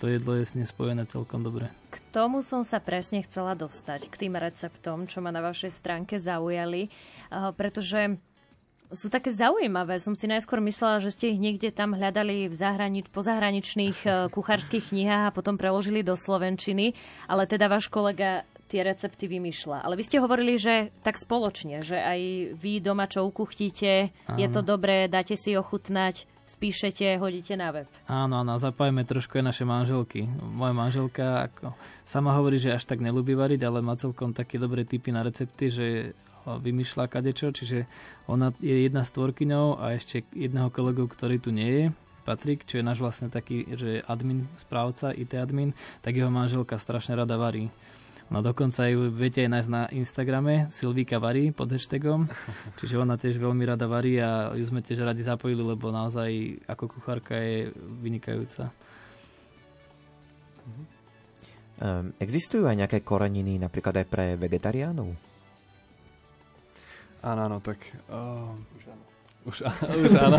[0.00, 1.68] to jedlo je s spojené celkom dobre.
[1.92, 6.16] K tomu som sa presne chcela dostať, k tým receptom, čo ma na vašej stránke
[6.16, 8.16] zaujali, eh, pretože
[8.92, 10.02] sú také zaujímavé.
[10.02, 14.12] Som si najskôr myslela, že ste ich niekde tam hľadali v zahranič- po zahraničných uh,
[14.30, 16.94] kuchárskych knihách a potom preložili do slovenčiny,
[17.30, 19.82] ale teda váš kolega tie recepty vymýšľa.
[19.82, 22.20] Ale vy ste hovorili, že tak spoločne, že aj
[22.54, 24.38] vy doma čo ukuchtíte, Áno.
[24.38, 27.86] je to dobré, dáte si ochutnať, spíšete, hodíte na web.
[28.06, 30.26] Áno, áno, zapájame trošku aj naše manželky.
[30.38, 31.74] Moja manželka ako,
[32.06, 35.66] sama hovorí, že až tak nelúbi variť, ale má celkom také dobré typy na recepty,
[35.66, 35.86] že
[36.46, 37.84] vymýšľa kadečo, čiže
[38.24, 41.84] ona je jedna z tvorkyňou a ešte jedného kolegu, ktorý tu nie je,
[42.20, 45.72] Patrik, čo je náš vlastne taký, že admin, správca, IT admin,
[46.04, 47.72] tak jeho manželka strašne rada varí.
[48.30, 52.30] No dokonca ju viete aj nájsť na Instagrame Silvíka varí pod hashtagom,
[52.78, 56.84] čiže ona tiež veľmi rada varí a ju sme tiež radi zapojili, lebo naozaj ako
[56.86, 58.70] kuchárka je vynikajúca.
[61.80, 65.29] Um, existujú aj nejaké koreniny napríklad aj pre vegetariánov?
[67.20, 67.76] Áno, áno, tak...
[68.08, 69.04] Uh, už áno.
[70.04, 70.38] Už, áno.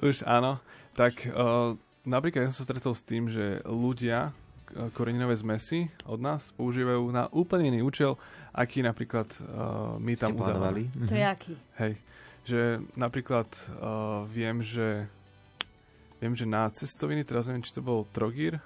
[0.00, 0.52] už áno.
[0.96, 1.76] Tak uh,
[2.08, 4.32] napríklad ja som sa stretol s tým, že ľudia
[4.92, 8.16] koreninové zmesy od nás používajú na úplne iný účel,
[8.52, 10.88] aký napríklad uh, my tam udávali.
[11.08, 11.54] To je aký?
[11.80, 11.92] Hej.
[12.48, 12.60] Že
[12.96, 15.08] napríklad uh, viem, že
[16.20, 18.58] viem, že na cestoviny, teraz neviem, či to bol Trogír,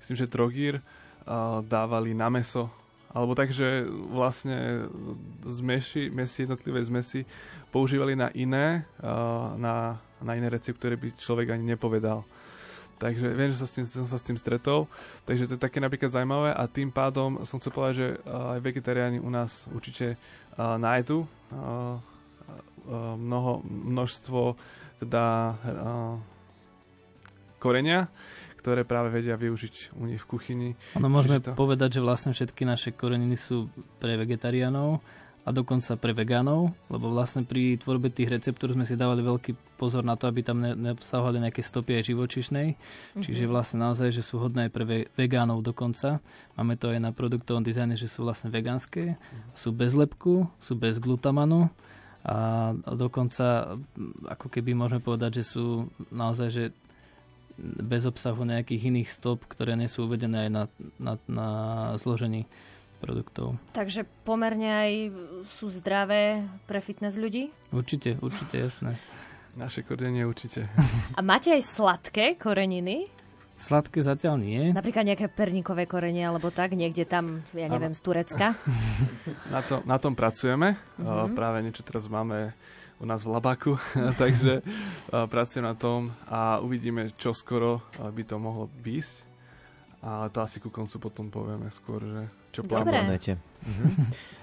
[0.00, 2.70] myslím, že Trogír uh, dávali na meso
[3.12, 4.88] alebo takže vlastne
[5.44, 7.28] zmesi, mesi, jednotlivé zmesi
[7.68, 8.88] používali na iné,
[9.56, 12.24] na, na iné recepty, ktoré by človek ani nepovedal.
[12.96, 14.86] Takže viem, že sa s tým, som sa s tým stretol.
[15.26, 19.18] Takže to je také napríklad zaujímavé a tým pádom som chcel povedať, že aj vegetariáni
[19.18, 20.16] u nás určite
[20.56, 21.26] nájdu
[23.18, 24.54] mnoho, množstvo
[25.02, 25.58] teda
[27.58, 28.06] korenia,
[28.62, 30.68] ktoré práve vedia využiť u nich v kuchyni.
[30.94, 31.58] Ono môžeme to...
[31.58, 33.66] povedať, že vlastne všetky naše koreniny sú
[33.98, 35.02] pre vegetariánov
[35.42, 40.06] a dokonca pre vegánov, lebo vlastne pri tvorbe tých receptúr sme si dávali veľký pozor
[40.06, 42.66] na to, aby tam neobsahovali nejaké stopy aj živočišnej.
[42.78, 43.22] Mm-hmm.
[43.26, 46.22] Čiže vlastne naozaj, že sú hodné aj pre vegánov dokonca.
[46.54, 49.58] Máme to aj na produktovom dizajne, že sú vlastne vegánske, mm-hmm.
[49.58, 51.66] sú bez lepku, sú bez glutamanu
[52.22, 53.74] a dokonca
[54.30, 56.64] ako keby môžeme povedať, že sú naozaj, že
[57.62, 60.64] bez obsahu nejakých iných stop, ktoré nie sú uvedené aj na,
[60.98, 61.48] na, na
[62.02, 62.50] zložení
[62.98, 63.58] produktov.
[63.74, 64.92] Takže pomerne aj
[65.58, 67.50] sú zdravé pre fitness ľudí?
[67.70, 68.98] Určite, určite, jasné.
[69.52, 70.64] Naše korenie určite.
[71.12, 73.04] A máte aj sladké koreniny?
[73.60, 74.72] Sladké zatiaľ nie.
[74.72, 77.98] Napríklad nejaké perníkové korenie alebo tak, niekde tam, ja neviem, ano.
[77.98, 78.46] z Turecka?
[79.54, 80.80] na, to, na tom pracujeme.
[80.96, 81.28] Uh-huh.
[81.36, 82.56] Práve niečo teraz máme
[83.02, 83.74] u nás v Labaku,
[84.22, 89.34] takže uh, pracujem na tom a uvidíme, čo skoro by to mohlo bísť.
[90.02, 93.38] A to asi ku koncu potom povieme skôr, že čo plánujete.
[93.62, 93.86] Mhm.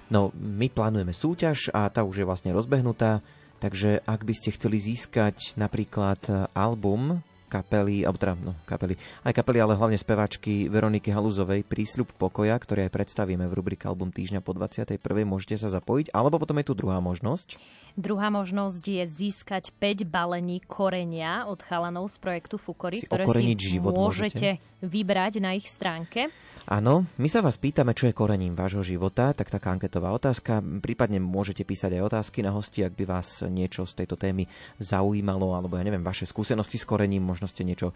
[0.08, 3.20] No, my plánujeme súťaž a tá už je vlastne rozbehnutá,
[3.60, 8.94] takže ak by ste chceli získať napríklad album kapely, alebo teda, no, kapely,
[9.26, 14.14] aj kapely, ale hlavne speváčky Veroniky Haluzovej Prísľub pokoja, ktorý aj predstavíme v rubrike Album
[14.14, 15.02] týždňa po 21.
[15.26, 17.58] Môžete sa zapojiť, alebo potom je tu druhá možnosť.
[17.98, 23.54] Druhá možnosť je získať 5 balení korenia od chalanov z projektu Fukory, si ktoré si
[23.58, 26.30] život môžete, môžete vybrať na ich stránke.
[26.70, 30.62] Áno, my sa vás pýtame, čo je korením vášho života, tak taká anketová otázka.
[30.62, 34.46] Prípadne môžete písať aj otázky na hosti, ak by vás niečo z tejto témy
[34.78, 37.90] zaujímalo, alebo ja neviem, vaše skúsenosti s korením, možno ste niečo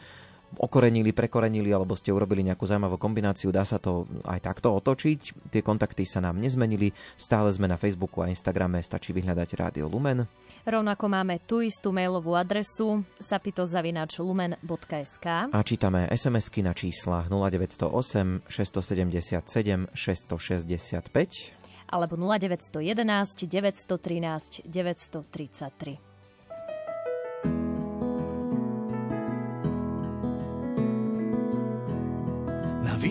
[0.58, 5.32] okorenili, prekorenili alebo ste urobili nejakú zaujímavú kombináciu, dá sa to aj takto otočiť.
[5.50, 10.26] Tie kontakty sa nám nezmenili, stále sme na Facebooku a Instagrame, stačí vyhľadať Rádio Lumen.
[10.64, 21.64] Rovnako máme tú istú mailovú adresu sapitozavinačlumen.sk A čítame SMS-ky na číslach 0908 677 665
[21.94, 26.13] alebo 0911 913 933.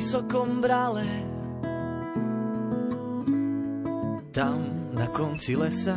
[0.04, 1.08] vysokom brale
[4.36, 4.60] Tam
[4.92, 5.96] na konci lesa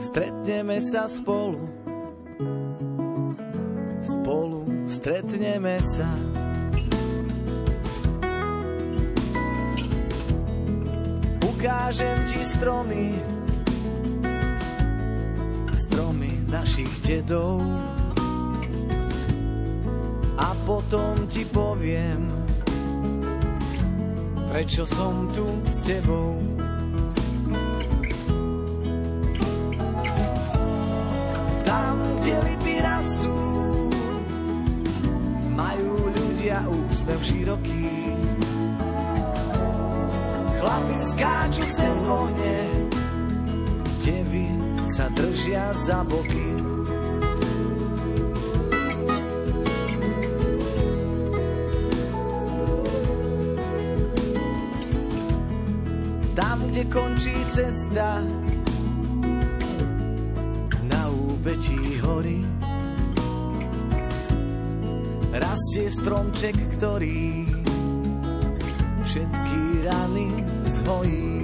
[0.00, 1.68] Stretneme sa spolu.
[4.00, 6.08] Spolu stretneme sa.
[11.44, 13.20] Ukážem ti stromy.
[15.76, 17.97] Stromy našich dedov
[20.38, 22.30] A potom ti poviem
[24.48, 26.40] Prečo som tu s tebou.
[31.68, 33.38] Tam, kde lipy rastú
[35.52, 37.92] Majú ľudia úsmev široký.
[40.58, 42.56] Chlapi skáču cez ohne
[44.00, 44.48] Devy
[44.88, 46.67] sa držia za boky
[56.78, 58.22] kde končí cesta.
[60.86, 62.38] Na úbetí hory.
[65.34, 67.50] Rastie stromček, ktorý
[69.02, 69.60] Všetky
[69.90, 70.30] rany
[70.70, 71.37] zhojí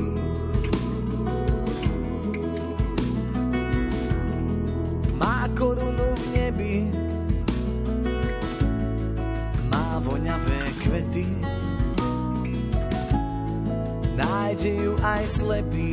[14.64, 15.92] Nájde ju aj slepý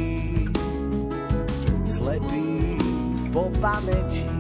[1.84, 2.80] Slepý
[3.36, 4.32] po pamäti.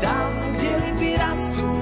[0.00, 1.72] Tam, kde lipy rastú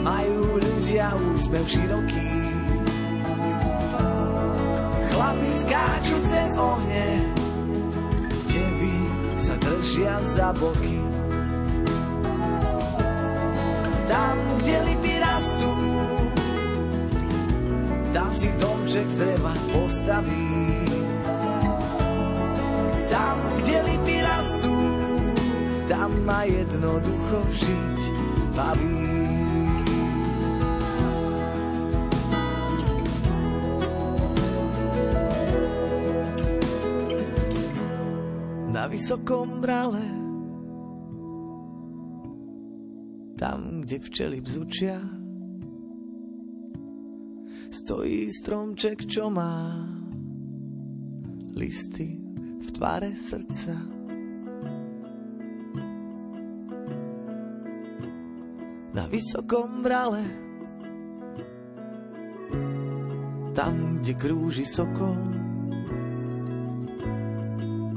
[0.00, 2.32] Majú ľudia úsmev široký.
[5.12, 7.04] Chlapi skáču cez ohne
[8.48, 8.96] Devy
[9.36, 10.96] sa držia za boky.
[14.08, 15.07] Tam, kde lipy
[20.08, 20.48] postaví
[23.12, 24.76] Tam, kde lipy rastú
[25.84, 28.00] Tam ma jednoducho žiť
[28.56, 28.96] baví.
[38.72, 40.04] Na vysokom brale
[43.36, 45.00] Tam, kde včely bzučia
[47.68, 49.87] Stojí stromček, čo má
[51.58, 52.06] Listy
[52.62, 53.74] v tvare srdca.
[58.94, 60.22] Na vysokom brale
[63.58, 65.18] Tam, kde krúži sokol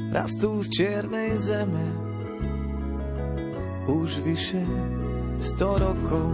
[0.10, 1.86] Rastú z čiernej zeme
[3.86, 4.66] Už vyše
[5.42, 6.30] sto rokov.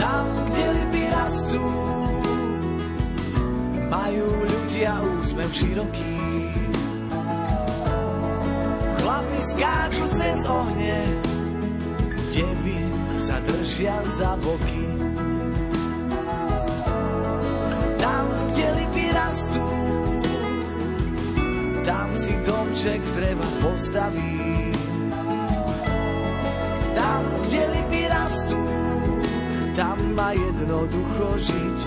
[0.00, 1.79] Tam, kde lipy rastú
[4.10, 6.18] Majú ľudia úsmev široký
[8.98, 10.98] Chlapi skáču cez ohne
[12.34, 12.90] Devy
[13.22, 14.82] sa držia za boky.
[18.02, 19.70] Tam, kde lipy rastú
[21.86, 24.34] Tam si domček z dreva postaví.
[26.98, 28.62] Tam, kde lipy rastú
[29.78, 31.78] Tam ma jednoducho žiť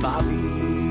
[0.00, 0.87] baví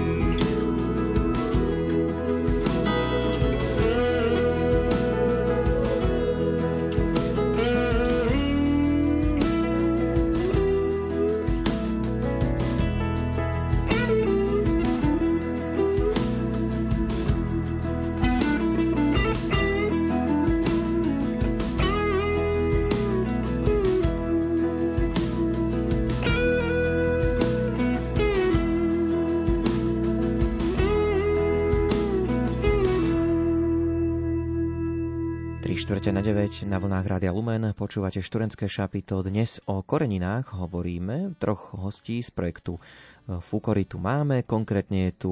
[35.87, 39.23] štvrte na 9 na vlnách Rádia Lumen počúvate študentské šapito.
[39.23, 42.75] Dnes o koreninách hovoríme troch hostí z projektu
[43.23, 45.31] Fukory tu máme, konkrétne je tu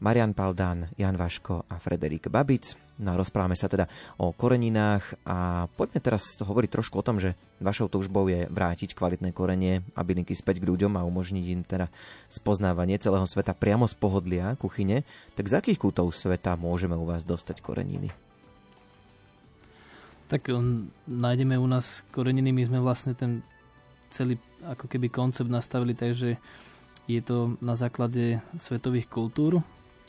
[0.00, 2.80] Marian Paldán, Jan Vaško a Frederik Babic.
[2.96, 3.84] No rozprávame sa teda
[4.16, 9.36] o koreninách a poďme teraz hovoriť trošku o tom, že vašou túžbou je vrátiť kvalitné
[9.36, 11.92] korenie a bylinky späť k ľuďom a umožniť im teda
[12.32, 15.04] spoznávanie celého sveta priamo z pohodlia kuchyne.
[15.36, 18.23] Tak z akých kútov sveta môžeme u vás dostať koreniny?
[20.28, 23.44] Tak um, nájdeme u nás koreniny, my sme vlastne ten
[24.08, 26.40] celý ako keby koncept nastavili tak, že
[27.04, 29.60] je to na základe svetových kultúr.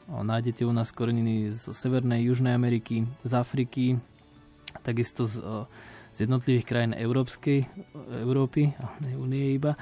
[0.07, 3.97] Nájdete u nás koreniny zo Severnej, Južnej Ameriky, z Afriky,
[4.85, 5.41] takisto z,
[6.13, 7.65] z jednotlivých krajín Európskej,
[8.21, 8.69] Európy,
[9.01, 9.73] ne Unie iba,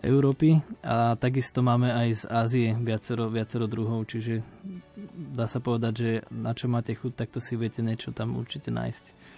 [0.00, 4.40] Európy a takisto máme aj z Ázie viacero, viacero druhov, čiže
[5.36, 8.72] dá sa povedať, že na čo máte chuť, tak to si viete niečo tam určite
[8.72, 9.35] nájsť.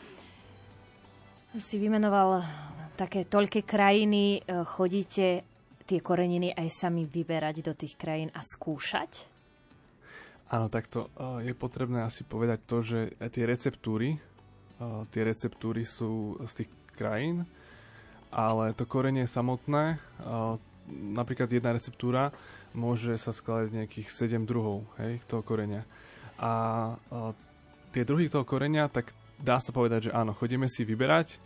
[1.57, 2.45] Si vymenoval
[2.93, 5.49] také toľké krajiny, e, chodíte
[5.89, 9.25] tie koreniny aj sami vyberať do tých krajín a skúšať?
[10.53, 11.13] Áno, takto
[11.45, 13.01] je potrebné asi povedať to, že
[13.33, 14.17] tie receptúry,
[15.13, 17.45] tie receptúry sú z tých krajín,
[18.33, 20.01] ale to korenie samotné,
[20.89, 22.33] napríklad jedna receptúra
[22.73, 25.85] môže sa skladať nejakých 7 druhov hej, toho korenia.
[26.41, 26.97] A
[27.93, 31.39] tie druhy toho korenia, tak dá sa povedať, že áno, chodíme si vyberať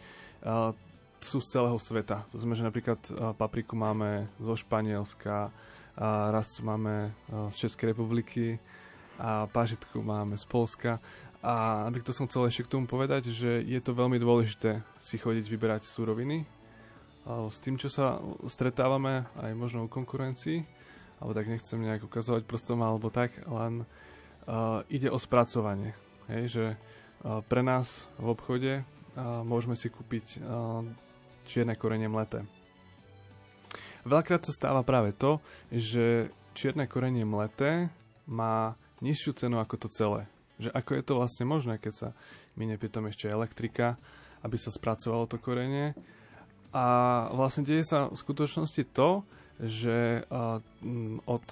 [1.23, 2.27] sú z celého sveta.
[2.35, 3.01] To znamená, že napríklad
[3.39, 5.55] papriku máme zo Španielska,
[5.95, 7.15] a raz máme
[7.53, 8.59] z Českej republiky
[9.23, 10.99] a pážitku máme z Polska.
[11.45, 15.15] A napríklad to som chcel ešte k tomu povedať, že je to veľmi dôležité si
[15.15, 16.43] chodiť vyberať súroviny.
[17.29, 18.19] S tým, čo sa
[18.51, 20.59] stretávame aj možno u konkurencii,
[21.23, 25.95] alebo tak nechcem nejak ukazovať prstom alebo tak, len uh, ide o spracovanie.
[26.27, 26.79] Hej, že uh,
[27.23, 28.73] pre nás v obchode
[29.47, 30.43] môžeme si kúpiť
[31.47, 32.43] čierne korenie mleté.
[34.03, 35.39] Veľakrát sa stáva práve to,
[35.71, 37.87] že čierne korenie mleté
[38.27, 40.27] má nižšiu cenu ako to celé.
[40.59, 42.09] Že ako je to vlastne možné, keď sa
[42.59, 43.95] minie pritom ešte elektrika,
[44.43, 45.95] aby sa spracovalo to korenie.
[46.75, 46.85] A
[47.37, 49.23] vlastne deje sa v skutočnosti to,
[49.63, 50.27] že
[51.29, 51.45] od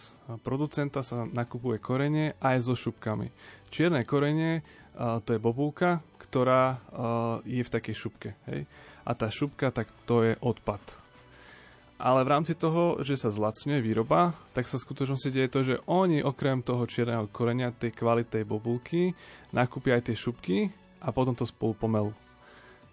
[0.43, 3.31] producenta sa nakupuje korenie aj so šupkami.
[3.71, 4.67] Čierne korenie
[4.97, 6.79] to je bobulka, ktorá
[7.43, 8.31] je v takej šupke.
[8.51, 8.69] Hej?
[9.07, 10.81] A tá šupka, tak to je odpad.
[12.01, 16.25] Ale v rámci toho, že sa zlacňuje výroba, tak sa skutočnosti deje to, že oni
[16.25, 19.13] okrem toho čierneho korenia, tej kvalitej bobulky,
[19.53, 20.73] nakúpia aj tie šupky
[21.05, 22.17] a potom to spolu pomelú.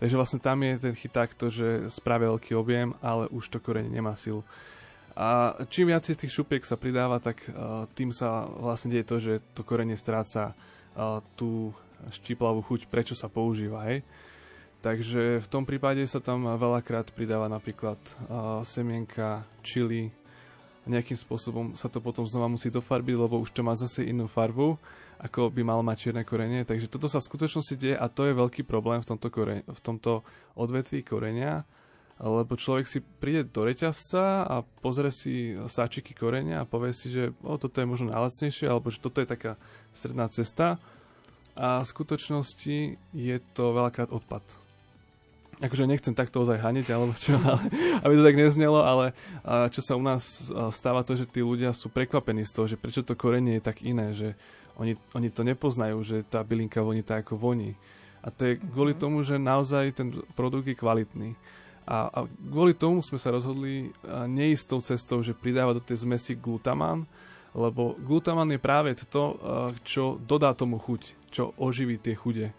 [0.03, 3.87] Takže vlastne tam je ten chyták to, že spravia veľký objem, ale už to korenie
[3.87, 4.43] nemá silu.
[5.17, 9.33] A čím viac tých šupiek sa pridáva, tak uh, tým sa vlastne deje to, že
[9.55, 11.73] to korenie stráca uh, tú
[12.11, 13.85] štiplavú chuť, prečo sa používa.
[13.89, 14.05] Hej?
[14.85, 17.97] Takže v tom prípade sa tam veľakrát pridáva napríklad
[18.29, 20.13] uh, semienka, čili,
[20.87, 24.79] nejakým spôsobom sa to potom znova musí dofarbiť, lebo už to má zase inú farbu,
[25.19, 26.63] ako by mal mať čierne korenie.
[26.63, 29.79] Takže toto sa v skutočnosti deje a to je veľký problém v tomto, kore, v
[29.83, 30.23] tomto
[30.55, 31.67] odvetví korenia,
[32.17, 37.29] lebo človek si príde do reťazca a pozrie si sáčiky korenia a povie si, že
[37.45, 39.53] o, toto je možno najlacnejšie, alebo že toto je taká
[39.93, 40.81] stredná cesta
[41.58, 42.78] a v skutočnosti
[43.12, 44.45] je to veľakrát odpad
[45.58, 47.62] akože nechcem takto ozaj haniť, alebo čo, ale,
[48.05, 49.18] aby to tak neznelo, ale
[49.74, 53.01] čo sa u nás stáva to, že tí ľudia sú prekvapení z toho, že prečo
[53.01, 54.38] to korenie je tak iné, že
[54.78, 57.74] oni, oni to nepoznajú, že tá bylinka voní tak, ako voní.
[58.22, 59.01] A to je kvôli mhm.
[59.01, 61.34] tomu, že naozaj ten produkt je kvalitný.
[61.88, 63.95] A, a kvôli tomu sme sa rozhodli
[64.28, 67.08] neistou cestou, že pridávať do tej zmesi glutamán,
[67.55, 69.37] lebo glutamán je práve to,
[69.85, 72.51] čo dodá tomu chuť, čo oživí tie chude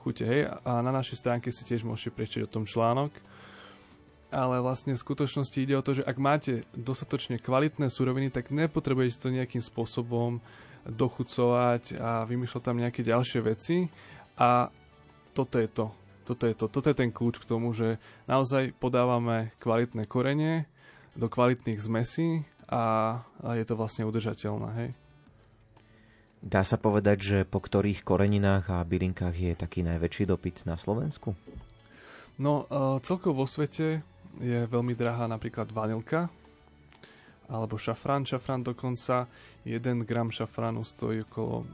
[0.00, 0.24] chute.
[0.24, 0.48] Hej?
[0.64, 3.12] A na našej stránke si tiež môžete prečítať o tom článok.
[4.30, 9.18] Ale vlastne v skutočnosti ide o to, že ak máte dostatočne kvalitné suroviny, tak nepotrebujete
[9.18, 10.38] to nejakým spôsobom
[10.86, 13.90] dochucovať a vymýšľať tam nejaké ďalšie veci.
[14.38, 14.70] A
[15.34, 15.90] toto je to.
[16.24, 16.70] Toto je to.
[16.70, 17.98] Toto je ten kľúč k tomu, že
[18.30, 20.70] naozaj podávame kvalitné korenie
[21.18, 22.82] do kvalitných zmesí a,
[23.42, 24.68] a je to vlastne udržateľné.
[24.78, 24.90] Hej?
[26.40, 31.36] Dá sa povedať, že po ktorých koreninách a bylinkách je taký najväčší dopyt na Slovensku?
[32.40, 34.00] No, uh, celkovo vo svete
[34.40, 36.32] je veľmi drahá napríklad vanilka,
[37.50, 38.24] alebo šafrán.
[38.24, 39.26] Šafrán dokonca
[39.66, 41.66] 1 gram šafránu stojí okolo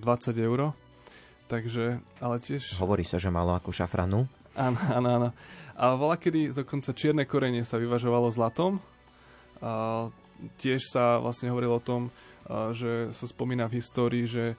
[0.00, 0.72] 20 eur.
[1.48, 2.76] Takže, ale tiež...
[2.80, 4.28] Hovorí sa, že malo ako šafranu.
[4.56, 5.28] Áno, áno, áno.
[5.78, 8.82] A bola kedy dokonca čierne korenie sa vyvažovalo zlatom.
[9.62, 10.08] A
[10.58, 12.10] tiež sa vlastne hovorilo o tom,
[12.72, 14.56] že sa spomína v histórii, že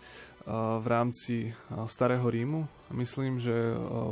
[0.49, 1.53] v rámci
[1.89, 3.53] Starého Rímu, myslím, že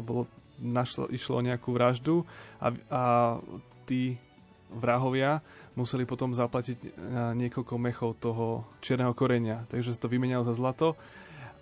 [0.01, 0.25] bolo,
[0.57, 2.25] našlo, išlo o nejakú vraždu
[2.61, 3.03] a, a
[3.85, 4.17] tí
[4.73, 5.39] vrahovia
[5.79, 6.99] museli potom zaplatiť
[7.37, 10.97] niekoľko mechov toho čierneho korenia, takže sa to vymenalo za zlato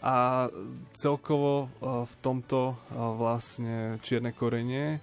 [0.02, 0.48] a
[0.96, 5.00] celkovo v tomto vlastne čierne korenie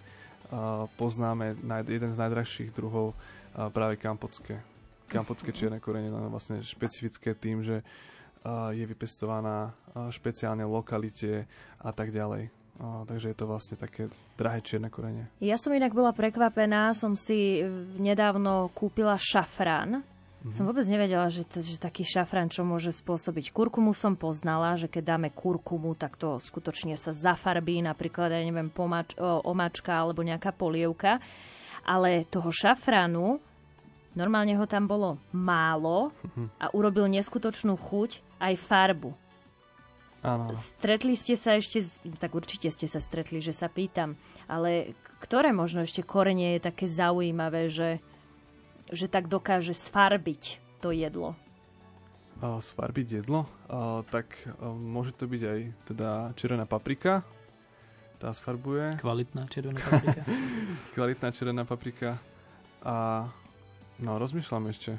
[0.99, 1.57] poznáme
[1.89, 3.17] jeden z najdrahších druhov
[3.73, 4.72] práve kampotské.
[5.13, 7.85] Kampotské čierne korenie je vlastne špecifické tým, že
[8.73, 9.71] je vypestovaná
[10.11, 11.47] špeciálne lokalite
[11.79, 12.51] a tak ďalej.
[12.81, 15.29] Takže je to vlastne také drahé čierne korenie.
[15.39, 17.63] Ja som inak bola prekvapená, som si
[18.01, 20.03] nedávno kúpila šafrán.
[20.03, 20.51] Mm-hmm.
[20.51, 23.55] Som vôbec nevedela, že, t- že taký šafrán, čo môže spôsobiť.
[23.55, 28.67] Kurkumu som poznala, že keď dáme kurkumu, tak to skutočne sa zafarbí, napríklad, ja neviem,
[28.67, 31.23] pomač, o, omačka alebo nejaká polievka.
[31.87, 33.39] Ale toho šafránu,
[34.13, 36.13] normálne ho tam bolo málo
[36.63, 39.11] a urobil neskutočnú chuť aj farbu.
[40.23, 40.55] Áno.
[40.55, 41.83] Stretli ste sa ešte,
[42.23, 44.15] tak určite ste sa stretli, že sa pýtam,
[44.47, 47.99] ale ktoré možno ešte korenie je také zaujímavé, že
[48.93, 51.33] že tak dokáže sfarbiť to jedlo?
[52.45, 53.49] Uh, sfarbiť jedlo?
[53.67, 57.25] Uh, tak uh, môže to byť aj teda červená paprika.
[58.21, 59.01] Tá sfarbuje.
[59.01, 60.23] Kvalitná červená paprika.
[60.97, 62.21] Kvalitná červená paprika.
[62.85, 63.27] A
[64.01, 64.97] no, rozmýšľam ešte.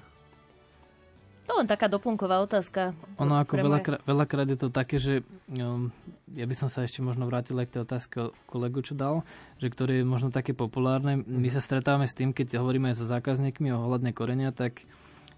[1.43, 2.95] To len taká doplnková otázka.
[3.19, 5.91] Ono ako veľakrát, veľakrát je to také, že um,
[6.31, 8.15] ja by som sa ešte možno vrátil aj k tej otázke
[8.47, 9.27] kolegu, čo dal,
[9.59, 11.19] že ktoré je možno také populárne.
[11.27, 14.87] My sa stretávame s tým, keď hovoríme so zákazníkmi o hľadné korenia, tak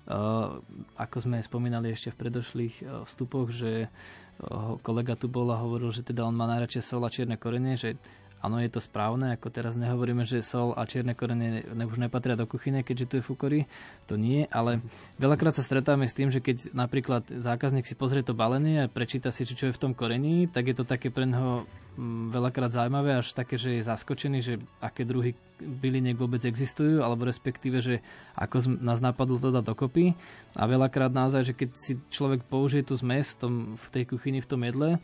[0.05, 0.61] uh,
[0.93, 5.89] ako sme spomínali ešte v predošlých uh, vstupoch, že uh, kolega tu bol a hovoril,
[5.89, 7.97] že teda on má najradšej sol a čierne korenie, že
[8.45, 12.37] Áno, je to správne, ako teraz nehovoríme, že sol a čierne korene ne, už nepatria
[12.37, 13.65] do kuchyne, keďže tu je fukory.
[14.05, 14.85] To nie, ale
[15.17, 19.33] veľakrát sa stretávame s tým, že keď napríklad zákazník si pozrie to balenie a prečíta
[19.33, 21.65] si, čo je v tom korení, tak je to také pre neho
[21.97, 27.25] mm, veľakrát zaujímavé, až také, že je zaskočený, že aké druhy byliniek vôbec existujú, alebo
[27.25, 28.05] respektíve, že
[28.37, 30.13] ako nás napadlo to dať dokopy.
[30.53, 34.61] A veľakrát naozaj, že keď si človek použije tú zmes v tej kuchyni, v tom
[34.61, 35.01] jedle,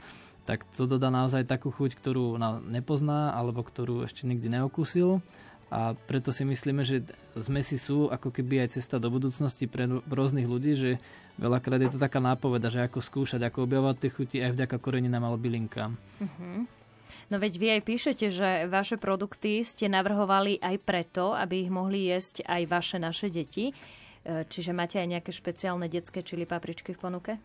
[0.51, 2.35] tak to dodá naozaj takú chuť, ktorú
[2.67, 5.23] nepozná alebo ktorú ešte nikdy neokúsil
[5.71, 7.07] a preto si myslíme, že
[7.39, 10.91] zmesi sú ako keby aj cesta do budúcnosti pre rôznych ľudí, že
[11.39, 15.31] veľakrát je to taká nápoveda, že ako skúšať, ako objavovať tie chuti aj vďaka koreninám
[15.31, 15.95] alebo bylinkám.
[15.95, 16.67] Uh-huh.
[17.31, 22.11] No veď vy aj píšete, že vaše produkty ste navrhovali aj preto, aby ich mohli
[22.11, 23.71] jesť aj vaše naše deti.
[23.71, 23.73] E,
[24.51, 27.39] čiže máte aj nejaké špeciálne detské čili papričky v ponuke?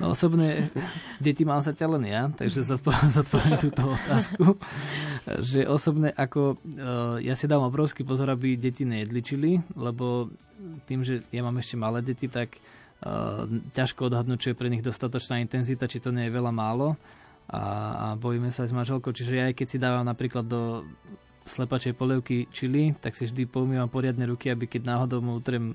[0.00, 0.72] No osobne
[1.20, 4.56] deti mám sa len ja, takže zodpoviem túto otázku.
[5.28, 10.32] Že osobne ako eh, ja si dám obrovský pozor, aby deti nejedličili, lebo
[10.88, 14.82] tým, že ja mám ešte malé deti, tak uh, ťažko odhadnúť, čo je pre nich
[14.82, 16.98] dostatočná intenzita, či to nie je veľa málo
[17.48, 17.62] a,
[17.94, 20.82] a bojíme sa aj s manželkou, čiže ja aj keď si dávam napríklad do
[21.48, 25.72] slepačej polievky čili, tak si vždy poumývam poriadne ruky, aby keď náhodou mu utrem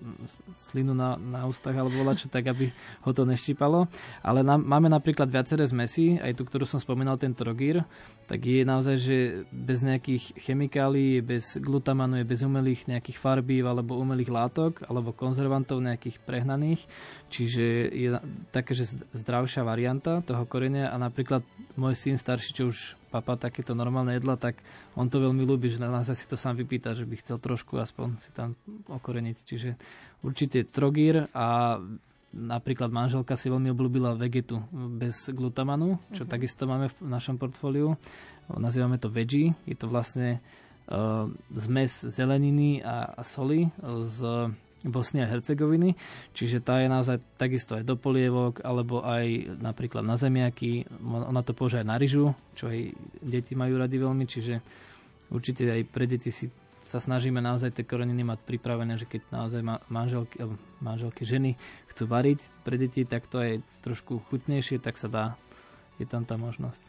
[0.54, 2.70] slinu na, na ústach alebo volačo, tak aby
[3.04, 3.90] ho to neštípalo.
[4.22, 7.82] Ale na, máme napríklad viaceré zmesy, aj tu, ktorú som spomínal, ten trogír,
[8.30, 9.18] tak je naozaj, že
[9.52, 15.82] bez nejakých chemikálií, bez glutamanu, je bez umelých nejakých farbív alebo umelých látok, alebo konzervantov
[15.84, 16.86] nejakých prehnaných.
[17.34, 18.10] Čiže je
[18.54, 21.42] také, že zdravšia varianta toho korenia a napríklad
[21.74, 24.58] môj syn starší, čo už papa takéto normálne jedla, tak
[24.98, 28.18] on to veľmi ľúbi, že nás si to sám vypýta, že by chcel trošku aspoň
[28.18, 28.58] si tam
[28.90, 29.38] okoreniť.
[29.46, 29.70] Čiže
[30.26, 31.78] určite trogír a
[32.34, 36.34] napríklad manželka si veľmi obľúbila vegetu bez glutamanu, čo uh-huh.
[36.34, 37.94] takisto máme v našom portfóliu.
[38.50, 39.54] Nazývame to veggie.
[39.70, 40.42] Je to vlastne
[40.90, 43.70] uh, zmes zeleniny a, a soli
[44.10, 44.50] z
[44.84, 45.96] Bosny a Hercegoviny,
[46.36, 51.56] čiže tá je naozaj takisto aj do polievok, alebo aj napríklad na zemiaky, ona to
[51.56, 52.92] použije aj na ryžu, čo aj
[53.24, 54.60] deti majú radi veľmi, čiže
[55.32, 56.52] určite aj pre deti si
[56.84, 60.36] sa snažíme naozaj tie koreniny mať pripravené, že keď naozaj manželky,
[60.84, 61.56] manželky ženy
[61.88, 65.26] chcú variť pre deti, tak to je trošku chutnejšie, tak sa dá,
[65.96, 66.84] je tam tá možnosť.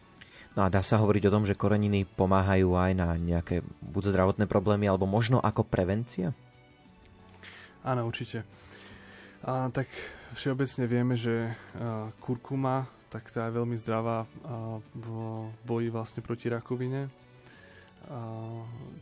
[0.59, 4.47] No a dá sa hovoriť o tom, že koreniny pomáhajú aj na nejaké buď zdravotné
[4.47, 6.35] problémy, alebo možno ako prevencia?
[7.85, 8.49] Áno, určite.
[9.45, 9.93] A, tak
[10.33, 14.27] všeobecne vieme, že a, kurkuma, tak tá je veľmi zdravá a,
[14.81, 15.09] v
[15.69, 17.13] boji vlastne proti rakovine.
[18.09, 18.19] A,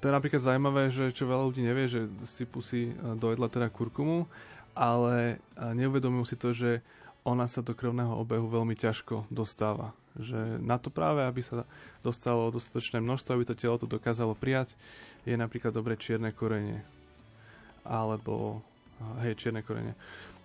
[0.02, 4.26] to je napríklad zaujímavé, že čo veľa ľudí nevie, že si do jedla teda kurkumu,
[4.74, 6.82] ale neuvedomujú si to, že
[7.22, 9.94] ona sa do krvného obehu veľmi ťažko dostáva.
[10.18, 11.62] Že na to práve, aby sa
[12.02, 14.74] dostalo dostatočné množstvo, aby to telo to dokázalo prijať,
[15.22, 16.82] je napríklad dobre čierne korenie
[17.86, 18.62] alebo
[19.22, 19.94] hej, čierne korene.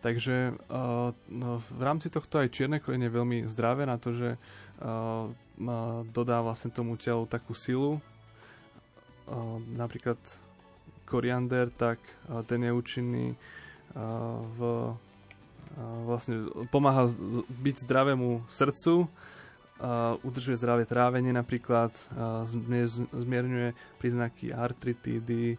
[0.02, 4.30] Takže uh, no, v rámci tohto aj čierne korene je veľmi zdravé na to, že
[4.38, 5.28] uh,
[6.14, 7.98] dodá vlastne tomu telu takú silu.
[9.26, 10.18] Uh, napríklad
[11.08, 12.04] koriander, tak
[12.52, 13.32] ten je účinný
[14.60, 14.60] v
[16.04, 17.08] vlastne pomáha
[17.48, 19.08] byť zdravému srdcu,
[20.26, 21.96] udržuje zdravé trávenie napríklad,
[23.14, 25.56] zmierňuje príznaky artritídy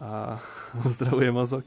[0.00, 0.38] a
[0.88, 1.66] uzdravuje mozog.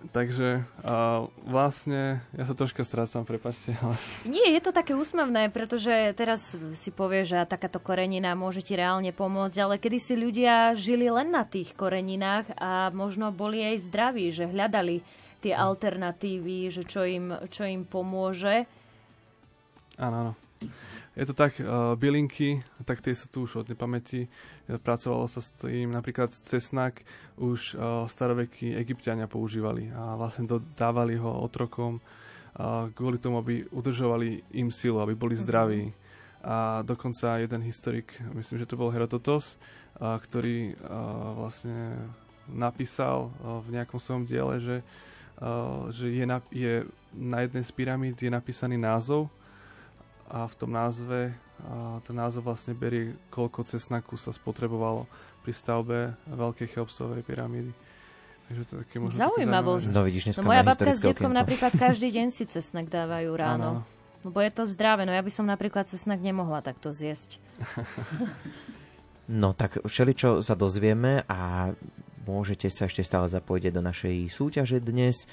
[0.00, 3.76] Takže a vlastne, ja sa troška strácam, prepačte.
[3.84, 3.94] Ale...
[4.24, 9.12] Nie, je to také úsmevné, pretože teraz si povie, že takáto korenina môže ti reálne
[9.12, 14.32] pomôcť, ale kedy si ľudia žili len na tých koreninách a možno boli aj zdraví,
[14.32, 15.04] že hľadali
[15.44, 18.64] tie alternatívy, že čo im, čo im pomôže.
[20.00, 20.32] Áno, áno.
[21.18, 24.30] Je to tak, uh, bylinky, tak tie sú tu už od nepamäti.
[24.70, 27.02] Pracovalo sa s tým, napríklad cesnak
[27.34, 30.46] už uh, starovekí egyptiania používali a vlastne
[30.78, 35.42] dávali ho otrokom uh, kvôli tomu, aby udržovali im silu, aby boli mhm.
[35.42, 35.84] zdraví.
[36.40, 39.58] A dokonca jeden historik, myslím, že to bol Herodotos,
[39.98, 40.78] uh, ktorý uh,
[41.42, 42.06] vlastne
[42.46, 44.76] napísal uh, v nejakom svojom diele, že,
[45.42, 49.26] uh, že je, na, je na jednej z pyramíd je napísaný názov
[50.30, 51.34] a v tom názve,
[51.66, 55.10] a ten názov vlastne berie, koľko cesnaku sa spotrebovalo
[55.42, 55.98] pri stavbe
[56.30, 57.74] veľkej Cheopsovej pyramídy.
[58.50, 59.90] Takže to je také možno Zaujímavosť.
[59.90, 63.82] No, vidíš, no, moja babka s detkom napríklad každý deň si cesnak dávajú ráno.
[64.20, 67.40] Lebo je to zdravé, no ja by som napríklad cesnak nemohla takto zjesť.
[69.40, 71.72] no tak všeličo sa dozvieme a
[72.28, 75.24] môžete sa ešte stále zapojiť do našej súťaže dnes.
[75.24, 75.26] E,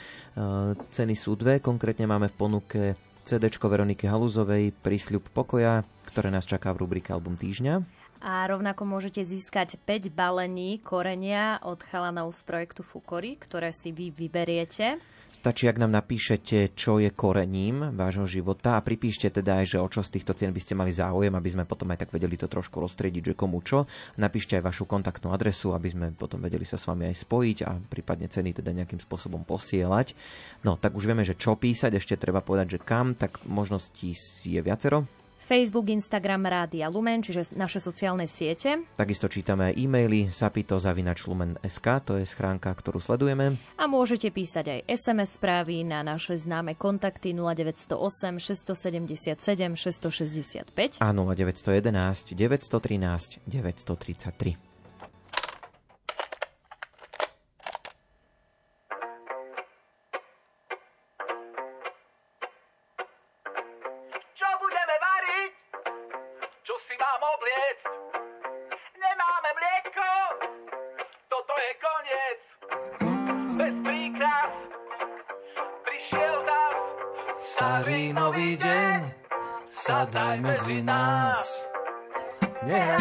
[0.78, 2.82] ceny sú dve, konkrétne máme v ponuke
[3.28, 7.97] CD Veroniky Haluzovej Prísľub pokoja, ktoré nás čaká v rubrike Album týždňa.
[8.22, 14.09] A rovnako môžete získať 5 balení korenia od chalanov z projektu Fukory, ktoré si vy
[14.09, 14.97] vyberiete.
[15.38, 19.86] Stačí, ak nám napíšete, čo je korením vášho života a pripíšte teda aj, že o
[19.86, 22.49] čo z týchto cien by ste mali záujem, aby sme potom aj tak vedeli to
[22.49, 23.86] trošku roztriediť, že komu čo.
[24.18, 27.78] Napíšte aj vašu kontaktnú adresu, aby sme potom vedeli sa s vami aj spojiť a
[27.78, 30.18] prípadne ceny teda nejakým spôsobom posielať.
[30.65, 34.59] No, tak už vieme, že čo písať, ešte treba povedať, že kam, tak možností je
[34.65, 35.05] viacero.
[35.48, 38.84] Facebook, Instagram, Rádia Lumen, čiže naše sociálne siete.
[39.00, 43.56] Takisto čítame aj e-maily sapito.lumen.sk, to je schránka, ktorú sledujeme.
[43.80, 49.39] A môžete písať aj SMS správy na naše známe kontakty 0908 677
[49.80, 54.66] 665 a 0911 913 933.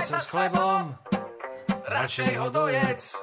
[0.07, 0.95] sa s chlebom,
[1.91, 3.19] radšej ho dojedz.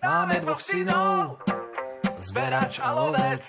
[0.00, 1.44] Máme dvoch synov,
[2.24, 3.44] zberač a lovec.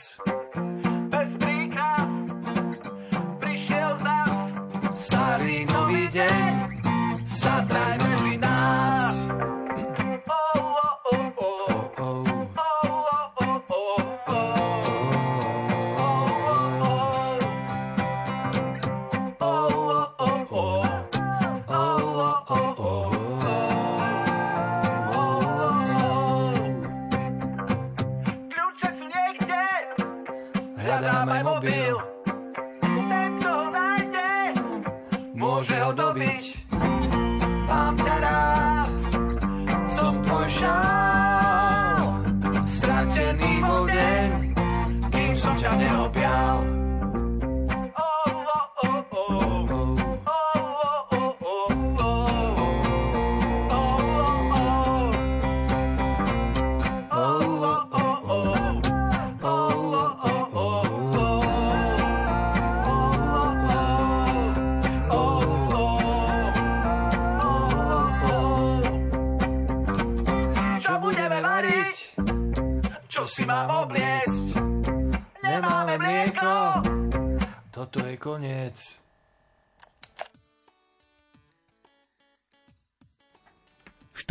[1.08, 2.12] Bez príkaz
[3.40, 4.36] prišiel zas.
[5.00, 6.52] Starý nový deň,
[7.24, 9.16] sadaj medzi nás.
[36.16, 36.44] byť.
[37.68, 38.90] Mám ťa rád,
[39.92, 42.24] som tvoj šál,
[42.72, 44.30] stratený bol deň,
[45.12, 46.65] kým som ťa neobjal.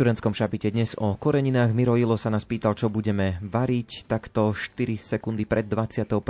[0.05, 1.73] Študentskom šapite dnes o koreninách.
[1.73, 6.21] Miro Ilo sa nás pýtal, čo budeme variť takto 4 sekundy pred 21.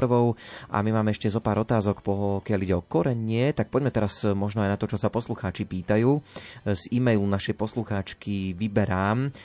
[0.72, 3.52] A my máme ešte zo pár otázok, pokiaľ ide o korenie.
[3.52, 6.24] Tak poďme teraz možno aj na to, čo sa poslucháči pýtajú.
[6.64, 9.36] Z e-mailu našej poslucháčky vyberám.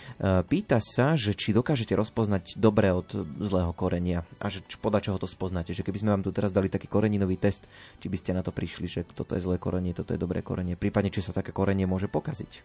[0.47, 3.11] Pýta sa, že či dokážete rozpoznať dobre od
[3.43, 5.75] zlého korenia a že podľa čoho to spoznáte.
[5.75, 7.67] Že keby sme vám tu teraz dali taký koreninový test,
[7.99, 10.79] či by ste na to prišli, že toto je zlé korenie, toto je dobré korenie.
[10.79, 12.63] Prípadne, či sa také korenie môže pokaziť.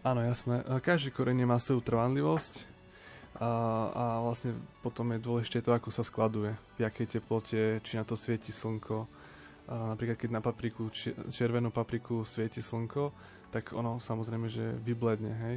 [0.00, 0.64] Áno, jasné.
[0.80, 2.64] Každý korenie má svoju trvanlivosť
[3.36, 3.50] a,
[3.92, 8.16] a vlastne potom je dôležité to, ako sa skladuje, v akej teplote, či na to
[8.16, 9.04] svieti slnko.
[9.68, 10.88] A napríklad, keď na papriku,
[11.28, 13.12] červenú papriku svieti slnko,
[13.52, 15.56] tak ono samozrejme, že vybledne, hej.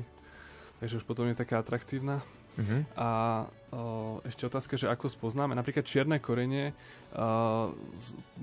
[0.84, 2.20] Takže už potom je taká atraktívna.
[2.54, 2.84] Uh-huh.
[3.00, 3.10] A
[3.74, 5.56] o, ešte otázka, že ako spoznáme.
[5.56, 6.76] Napríklad čierne korenie,
[7.16, 7.72] o,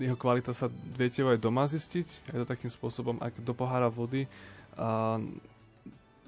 [0.01, 2.33] jeho kvalita sa viete aj doma zistiť.
[2.33, 4.25] Je to takým spôsobom, ak do pohára vody
[4.75, 5.21] a,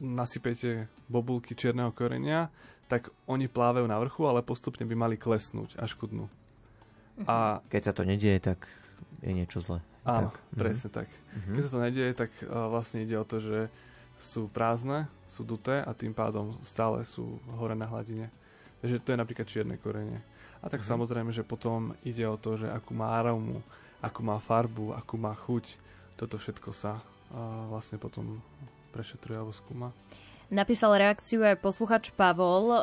[0.03, 2.51] nasypete bobulky čierneho korenia,
[2.91, 6.27] tak oni plávajú na vrchu, ale postupne by mali klesnúť až ku dnu.
[7.25, 8.67] A keď sa to nedieje, tak
[9.23, 9.79] je niečo zlé.
[10.03, 10.59] Áno, tak.
[10.59, 10.95] presne mm.
[10.99, 11.09] tak.
[11.09, 11.55] Mm-hmm.
[11.55, 13.71] Keď sa to nedieje, tak uh, vlastne ide o to, že
[14.19, 18.31] sú prázdne, sú duté a tým pádom stále sú hore na hladine.
[18.83, 20.19] Takže to je napríklad čierne korenie.
[20.63, 20.91] A tak mm-hmm.
[20.91, 23.63] samozrejme, že potom ide o to, že akú má aromu,
[24.03, 25.79] akú má farbu, akú má chuť.
[26.19, 28.43] Toto všetko sa uh, vlastne potom
[28.93, 29.89] prešetruje alebo skúma.
[30.53, 32.83] Napísal reakciu aj posluchač Pavol, uh,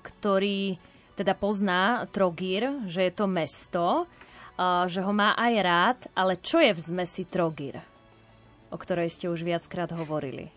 [0.00, 0.80] ktorý
[1.12, 6.56] teda pozná Trogír, že je to mesto, uh, že ho má aj rád, ale čo
[6.56, 7.84] je v zmesi Trogír,
[8.72, 10.48] o ktorej ste už viackrát hovorili?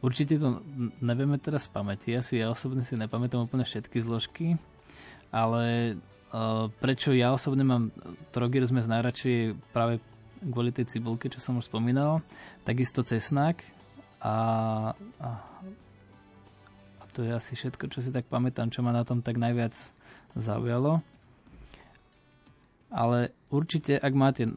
[0.00, 0.64] Určite to
[1.04, 2.14] nevieme teraz z pamäti.
[2.14, 4.56] Ja si ja osobne si nepamätám úplne všetky zložky,
[5.28, 5.98] ale
[6.32, 7.92] uh, prečo ja osobne mám
[8.32, 10.00] Trogír zmes najradšej práve
[10.42, 12.22] kvôli tej cibulke, čo som už spomínal.
[12.62, 13.62] Takisto cesnak
[14.22, 14.36] a,
[15.18, 15.28] a,
[16.98, 19.74] a to je asi všetko, čo si tak pamätám, čo ma na tom tak najviac
[20.38, 21.02] zaujalo.
[22.88, 24.48] Ale určite, ak máte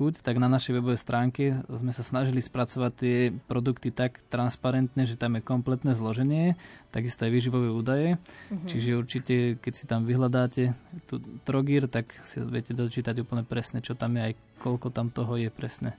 [0.00, 5.20] chuť, tak na našej webovej stránke sme sa snažili spracovať tie produkty tak transparentne, že
[5.20, 6.56] tam je kompletné zloženie,
[6.88, 8.16] takisto aj výživové údaje.
[8.16, 8.64] Mm-hmm.
[8.64, 10.72] Čiže určite, keď si tam vyhľadáte
[11.04, 14.34] tú trogír, tak si viete dočítať úplne presne, čo tam je aj
[14.64, 15.92] koľko tam toho je presne.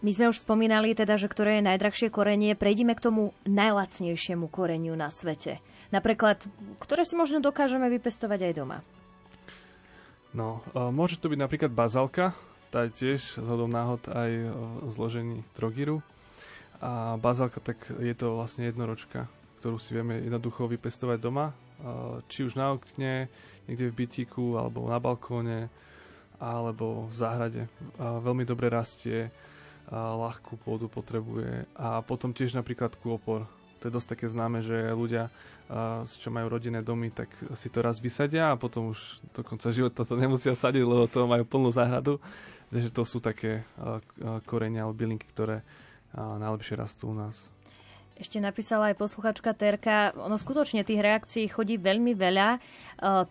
[0.00, 2.56] My sme už spomínali teda, že ktoré je najdrahšie korenie.
[2.56, 5.60] Prejdime k tomu najlacnejšiemu koreniu na svete.
[5.92, 6.40] Napríklad,
[6.80, 8.80] ktoré si možno dokážeme vypestovať aj doma.
[10.30, 10.62] No,
[10.94, 12.30] môže to byť napríklad bazalka,
[12.70, 14.30] tá je tiež zhodom náhod aj
[14.86, 16.06] v zložení trogiru.
[16.78, 19.26] A bazalka, tak je to vlastne jednoročka,
[19.58, 21.52] ktorú si vieme jednoducho vypestovať doma,
[22.30, 23.26] či už na okne,
[23.66, 25.66] niekde v bytíku, alebo na balkóne,
[26.40, 27.62] alebo v záhrade.
[28.00, 29.28] Veľmi dobre rastie,
[29.90, 33.44] ľahkú pôdu potrebuje a potom tiež napríklad kôpor,
[33.80, 35.32] to je dosť také známe, že ľudia,
[36.04, 40.04] čo majú rodinné domy, tak si to raz vysadia a potom už do konca života
[40.04, 42.20] to nemusia sadiť, lebo to majú plnú záhradu.
[42.70, 43.66] Takže to sú také
[44.46, 45.66] korenia alebo bylinky, ktoré
[46.14, 47.50] najlepšie rastú u nás.
[48.20, 52.60] Ešte napísala aj posluchačka Terka, ono skutočne tých reakcií chodí veľmi veľa.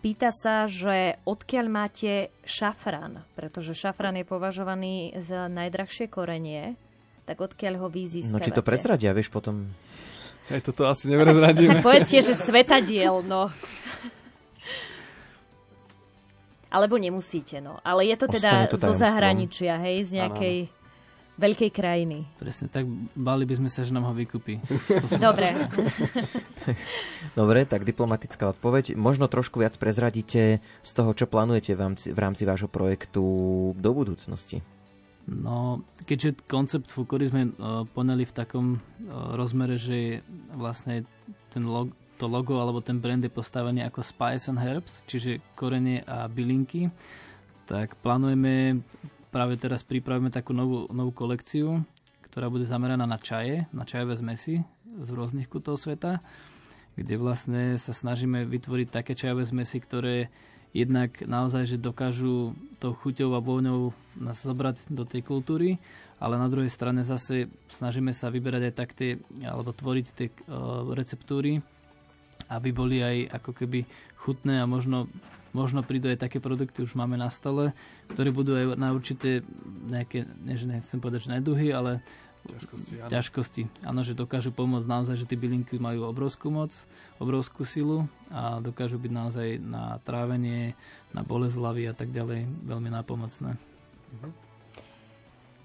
[0.02, 6.74] Pýta sa, že odkiaľ máte šafrán, pretože šafrán je považovaný za najdrahšie korenie,
[7.22, 8.34] tak odkiaľ ho vy získavate?
[8.34, 9.70] No či to prezradia, vieš, potom
[10.50, 11.78] aj toto asi neprezradíme.
[11.80, 13.48] Povedzte, že svetadiel, no.
[16.70, 17.82] Alebo nemusíte, no.
[17.82, 20.74] Ale je to teda to zo zahraničia, hej, z nejakej ano.
[21.34, 22.18] veľkej krajiny.
[22.38, 22.86] Presne, tak
[23.18, 24.62] bali by sme sa, že nám ho vykúpi.
[25.18, 25.50] Dobre.
[27.38, 28.94] Dobre, tak diplomatická odpoveď.
[28.94, 33.22] Možno trošku viac prezradíte z toho, čo plánujete v rámci, v rámci vášho projektu
[33.74, 34.62] do budúcnosti.
[35.30, 40.26] No, keďže koncept Fukury sme uh, poneli v takom uh, rozmere, že
[40.58, 41.06] vlastne
[41.54, 46.02] ten log, to logo alebo ten brand je postavený ako Spice and Herbs, čiže korenie
[46.02, 46.90] a bylinky,
[47.70, 48.82] tak plánujeme,
[49.30, 51.78] práve teraz pripravíme takú novú, novú kolekciu,
[52.26, 54.66] ktorá bude zameraná na čaje, na čajové zmesy
[54.98, 56.18] z rôznych kutov sveta,
[56.98, 60.16] kde vlastne sa snažíme vytvoriť také čajové zmesy, ktoré
[60.70, 65.82] jednak naozaj, že dokážu tou chuťou a vôňou nás zobrať do tej kultúry,
[66.22, 70.86] ale na druhej strane zase snažíme sa vyberať aj tak tie, alebo tvoriť tie uh,
[70.94, 71.58] receptúry,
[72.50, 73.88] aby boli aj ako keby
[74.20, 75.10] chutné a možno,
[75.50, 77.74] možno prídu aj také produkty, už máme na stole,
[78.14, 79.42] ktoré budú aj na určité
[79.88, 82.04] nejaké, ne, nechcem povedať, že neduhy, ale
[82.48, 83.10] ťažkosti, áno.
[83.12, 83.62] ťažkosti.
[83.84, 86.72] Áno, že dokážu pomôcť naozaj, že tie bylinky majú obrovskú moc,
[87.20, 90.72] obrovskú silu a dokážu byť naozaj na trávenie,
[91.12, 93.60] na bolesť hlavy a tak ďalej veľmi nápomocné.
[94.20, 94.30] Mhm.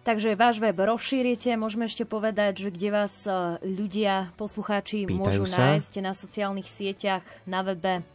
[0.06, 5.50] Takže váš web rozšírite, môžeme ešte povedať, že kde vás e, ľudia, poslucháči Pýtajú môžu
[5.50, 5.74] sa.
[5.74, 8.06] nájsť na sociálnych sieťach, na webe?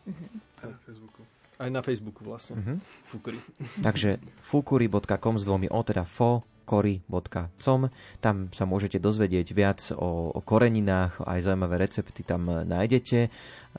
[0.06, 0.62] Uh-huh.
[0.62, 1.20] Aj na Facebooku.
[1.58, 2.54] Aj na Facebooku vlastne.
[2.62, 2.78] Uh-huh.
[3.10, 3.38] Fukory.
[3.82, 7.90] Takže fukuri.com s dvomi O, teda fo, kory.com.
[8.22, 13.28] Tam sa môžete dozvedieť viac o, o koreninách, aj zaujímavé recepty tam nájdete.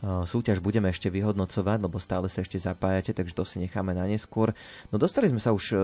[0.04, 4.58] Súťaž budeme ešte vyhodnocovať, lebo stále sa ešte zapájate, takže to si necháme na neskôr.
[4.90, 5.76] No dostali sme sa už e,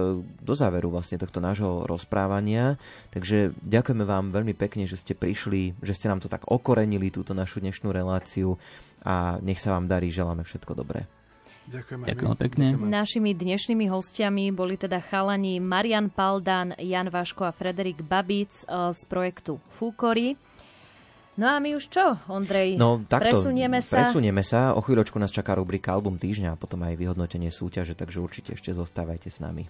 [0.42, 2.82] do záveru vlastne tohto nášho rozprávania,
[3.14, 7.38] takže ďakujeme vám veľmi pekne, že ste prišli, že ste nám to tak okorenili, túto
[7.38, 8.58] našu dnešnú reláciu
[9.06, 11.19] a nech sa vám darí, želáme všetko dobré.
[11.70, 12.66] Ďakujem, Ďakujem pekne.
[12.82, 19.02] Našimi dnešnými hostiami boli teda chalani Marian Paldan, Jan Vaško a Frederik Babic e, z
[19.06, 20.34] projektu Fúkory.
[21.38, 22.76] No a my už čo, Ondrej?
[22.76, 24.02] No takto, presunieme sa.
[24.02, 24.74] Presunieme sa.
[24.76, 28.76] O chvíľočku nás čaká rubrika Album týždňa a potom aj vyhodnotenie súťaže, takže určite ešte
[28.76, 29.70] zostávajte s nami.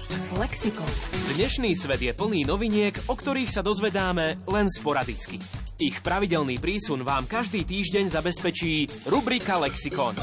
[0.41, 0.89] Lexikon.
[1.37, 5.37] Dnešný svet je plný noviniek, o ktorých sa dozvedáme len sporadicky.
[5.77, 10.17] Ich pravidelný prísun vám každý týždeň zabezpečí rubrika Lexikon.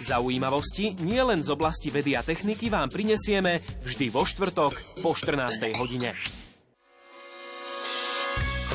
[0.00, 5.76] Zaujímavosti nie len z oblasti vedy a techniky vám prinesieme vždy vo štvrtok po 14.
[5.76, 6.08] hodine.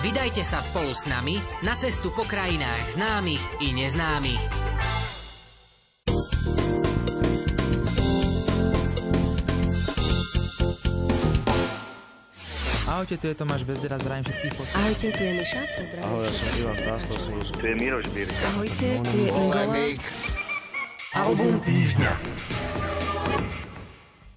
[0.00, 4.42] Vydajte sa spolu s nami na cestu po krajinách známych i neznámych.
[12.88, 14.80] Ahojte, tu je Tomáš Bezdera, zdravím všetkých poslucháčov.
[14.80, 16.04] Ahojte, tu je Miša, pozdravím.
[16.08, 18.44] Ahoj, ja som Ivan Stásno, som Tu je Miroš Birka.
[18.56, 19.64] Ahojte, tu je Ingola.
[21.12, 22.12] Album týždňa.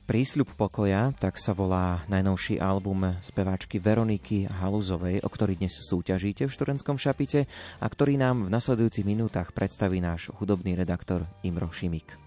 [0.03, 6.51] Prísľub pokoja, tak sa volá najnovší album speváčky Veroniky Haluzovej, o ktorý dnes súťažíte v
[6.51, 7.47] Šturenskom šapite
[7.80, 12.19] a ktorý nám v nasledujúcich minútach predstaví náš hudobný redaktor Imro Šimik.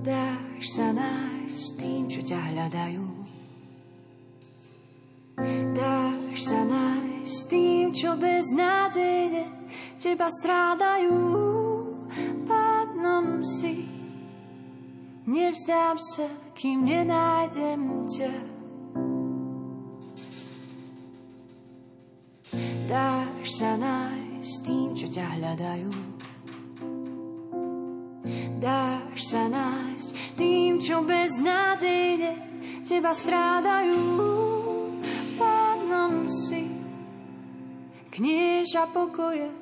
[0.00, 3.25] Dáš sa nájsť tým, čo ťa hľadajú.
[5.36, 9.44] Dáš sa nájsť tým, čo beznádejne
[10.00, 11.12] teba strádajú.
[12.48, 13.84] Pádnom si,
[15.28, 16.24] nevzdám sa,
[16.56, 18.32] kým nenájdem ťa.
[22.88, 25.92] Dáš sa nájsť tým, čo ťa hľadajú.
[28.56, 30.08] Dáš sa nájsť
[30.40, 32.32] tým, čo beznádejne
[32.88, 34.55] teba strádajú.
[35.36, 36.64] Pánom si
[38.08, 39.52] knieža pokoje.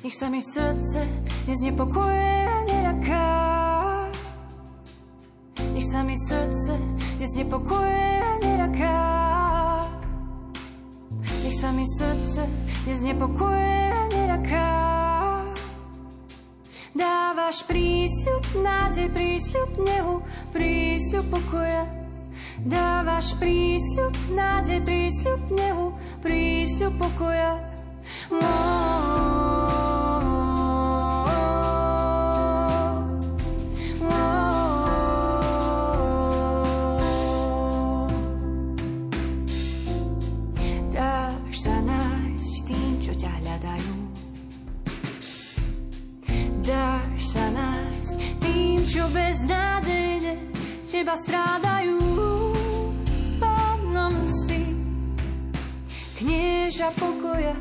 [0.00, 1.04] Nech sa mi srdce
[1.44, 3.28] neznepokoje a neľaká.
[5.76, 6.72] Nech sa mi srdce
[7.20, 8.98] neznepokoje a neľaká.
[11.44, 12.48] Nech sa mi srdce
[12.88, 14.95] neznepokoje a neľaká.
[16.96, 21.84] Dávaš prísľub, nádej, prísľub nehu, prísľub pokoja.
[22.64, 25.92] Dávaš prísľub, nádej, prísľub nehu,
[26.24, 27.60] prísľub pokoja.
[51.16, 51.96] Strádajú.
[53.40, 54.76] Pánom si,
[56.20, 57.56] knieža pokoja.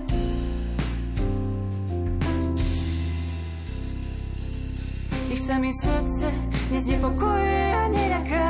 [5.32, 6.32] Ich sa mi srdce
[6.72, 8.50] neznepokojuje a neľaká.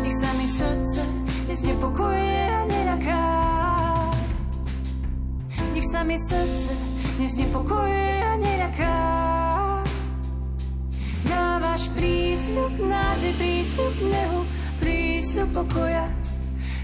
[0.00, 1.02] Ich sa mi srdce
[1.48, 3.22] neznepokojuje a neľaká.
[5.70, 6.72] Nech sa mi srdce
[7.20, 9.29] neznepokojuje a neľaká.
[11.70, 14.42] Dávaš prístup nádej, prístup nehu,
[14.82, 16.10] prístup pokoja.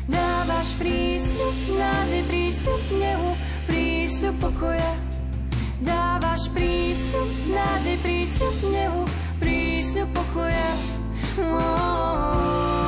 [0.07, 3.35] Dávaš prístup nádej, prístup nehu,
[3.67, 4.93] prístup pokoja.
[5.83, 9.03] Dávaš prístup nádej, prístup nehu,
[9.43, 10.71] prístup pokoja.
[11.43, 12.86] Oh, oh,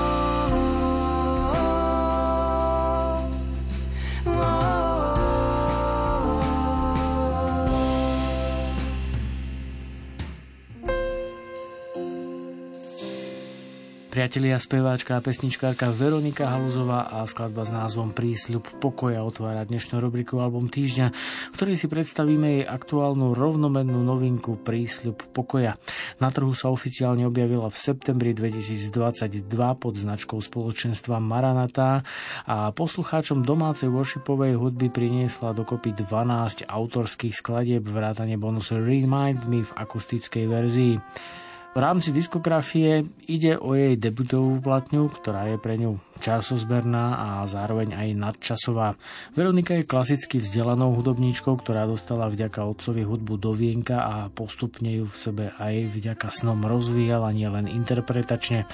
[14.18, 20.42] Priatelia, speváčka a pesničkárka Veronika Haluzová a skladba s názvom Prísľub pokoja otvára dnešnú rubriku
[20.42, 25.78] Album týždňa, v ktorej si predstavíme jej aktuálnu rovnomennú novinku Prísľub pokoja.
[26.18, 29.46] Na trhu sa oficiálne objavila v septembri 2022
[29.78, 32.02] pod značkou spoločenstva Maranatá
[32.42, 39.70] a poslucháčom domácej worshipovej hudby priniesla dokopy 12 autorských skladieb vrátane bonusu Remind Me v
[39.78, 40.98] akustickej verzii.
[41.68, 47.94] V rámci diskografie ide o jej debutovú platňu, ktorá je pre ňu časozberná a zároveň
[47.94, 48.98] aj nadčasová.
[49.36, 55.06] Veronika je klasicky vzdelanou hudobníčkou, ktorá dostala vďaka otcovi hudbu do vienka a postupne ju
[55.06, 58.66] v sebe aj vďaka snom rozvíjala nielen interpretačne.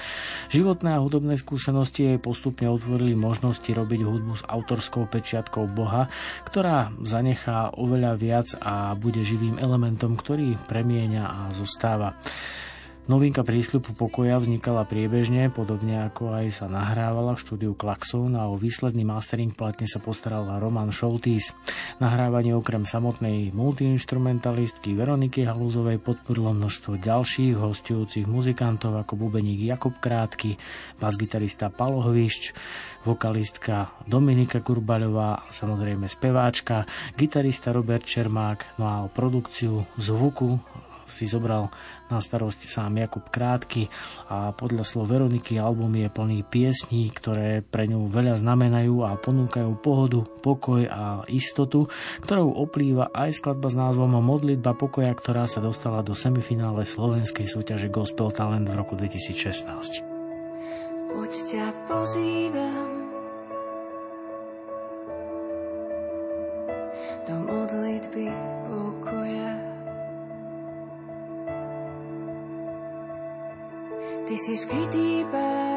[0.49, 6.09] Životné a hudobné skúsenosti jej postupne otvorili možnosti robiť hudbu s autorskou pečiatkou Boha,
[6.49, 12.17] ktorá zanechá oveľa viac a bude živým elementom, ktorý premieňa a zostáva.
[13.05, 18.57] Novinka prísľubu pokoja vznikala priebežne, podobne ako aj sa nahrávala v štúdiu Klaxon a o
[18.57, 21.53] výsledný mastering platne sa postaral Roman Šoltís.
[22.01, 30.57] Nahrávanie okrem samotnej multiinstrumentalistky Veroniky Halúzovej podporilo množstvo ďalších hostujúcich muzikantov ako bubeník Jakub Krátky,
[30.97, 32.57] basgitarista Palo Hvišč,
[33.05, 40.57] vokalistka Dominika Kurbaľová a samozrejme speváčka, gitarista Robert Čermák, no a o produkciu zvuku
[41.07, 41.69] si zobral
[42.09, 43.89] na starosť sám Jakub Krátky
[44.29, 49.71] a podľa slov Veroniky album je plný piesní, ktoré pre ňu veľa znamenajú a ponúkajú
[49.81, 51.87] pohodu, pokoj a istotu,
[52.21, 57.89] ktorou oplýva aj skladba s názvom Modlitba pokoja, ktorá sa dostala do semifinále slovenskej súťaže
[57.89, 60.15] Gospel Talent v roku 2016.
[61.15, 62.95] Poď ťa pozývam
[67.25, 67.54] do
[74.35, 75.74] Ty si skrytý pán,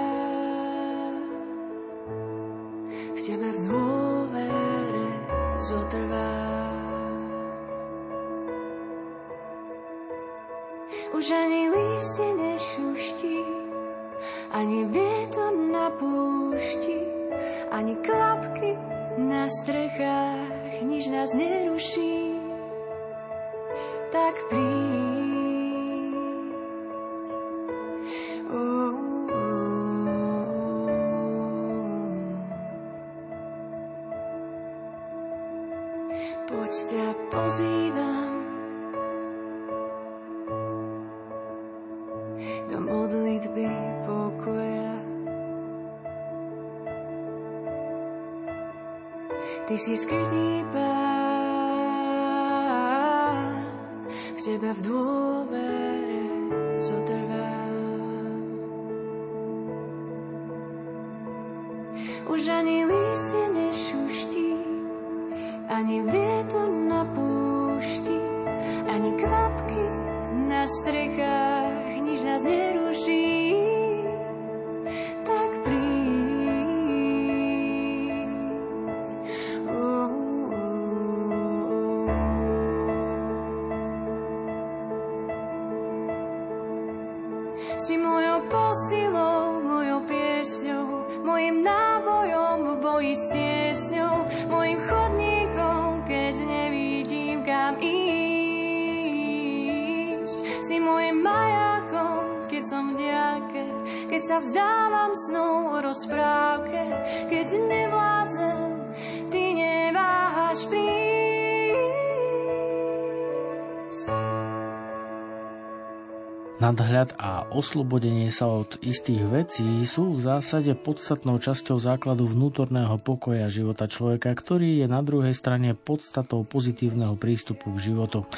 [117.58, 124.30] oslobodenie sa od istých vecí sú v zásade podstatnou časťou základu vnútorného pokoja života človeka,
[124.30, 128.30] ktorý je na druhej strane podstatou pozitívneho prístupu k životu.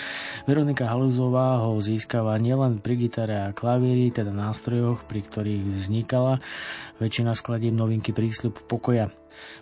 [0.48, 6.40] Veronika Haluzová ho získava nielen pri gitare a klavíri, teda nástrojoch, pri ktorých vznikala
[6.96, 9.19] väčšina skladím novinky prísľub pokoja.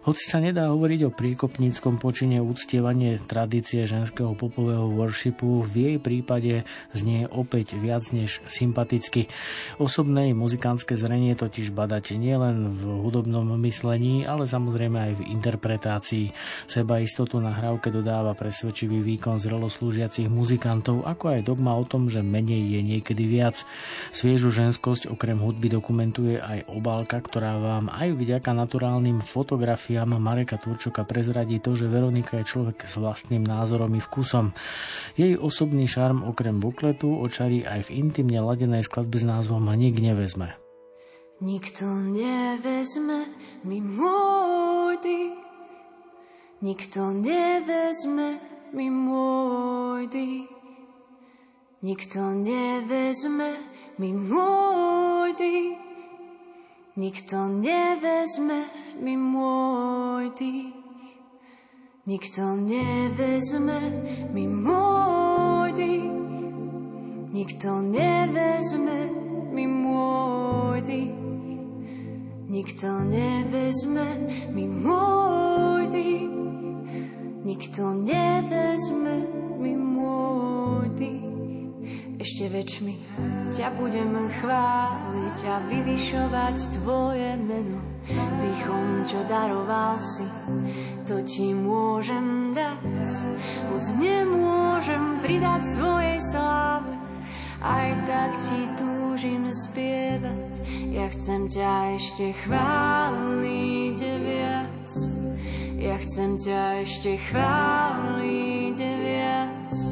[0.09, 6.65] Hoci sa nedá hovoriť o príkopníckom počine úctievanie tradície ženského popového worshipu, v jej prípade
[6.97, 9.29] znie opäť viac než sympaticky.
[9.77, 16.27] Osobné muzikánske zrenie totiž badať nielen v hudobnom myslení, ale samozrejme aj v interpretácii.
[16.65, 22.09] Seba istotu na hrávke dodáva presvedčivý výkon zrelo slúžiacich muzikantov, ako aj dogma o tom,
[22.09, 23.61] že menej je niekedy viac.
[24.17, 30.55] Sviežu ženskosť okrem hudby dokumentuje aj obálka, ktorá vám aj vďaka naturálnym fotografiám biografiám Mareka
[30.55, 34.55] Turčoka prezradí to, že Veronika je človek s vlastným názorom i vkusom.
[35.19, 40.55] Jej osobný šarm okrem bukletu očarí aj v intimne ladenej skladbe s názvom Nik nevezme.
[41.43, 43.35] Nikto nevezme
[43.67, 45.35] mi môj dých,
[46.63, 48.39] nikto nevezme
[48.79, 50.47] mi môj dých,
[51.83, 53.51] nikto nevezme
[53.99, 55.89] mi môj dých.
[56.99, 58.67] Nikto nevezme.
[62.09, 63.81] Nikto nevezme
[64.33, 66.09] mi môj dých.
[67.37, 68.99] Nikto nevezme
[69.53, 71.21] mi môj dých.
[72.49, 74.09] Nikto nevezme
[74.57, 76.33] mi môj dých.
[77.45, 79.15] Nikto nevezme
[79.61, 81.38] mi môj dých.
[82.19, 82.95] Ešte väčšmi
[83.55, 84.11] ťa budem
[84.43, 87.79] chváliť a vyvyšovať tvoje meno.
[88.11, 90.27] Dýchom, čo daroval si,
[91.07, 93.07] to ti môžem dať.
[93.71, 96.99] Hoď nemôžem pridať svojej sláve,
[97.63, 100.59] aj tak ti túžim spievať.
[100.91, 104.91] Ja chcem ťa ešte chváliť viac.
[105.79, 109.88] Ja chcem ťa ešte chváliť viac.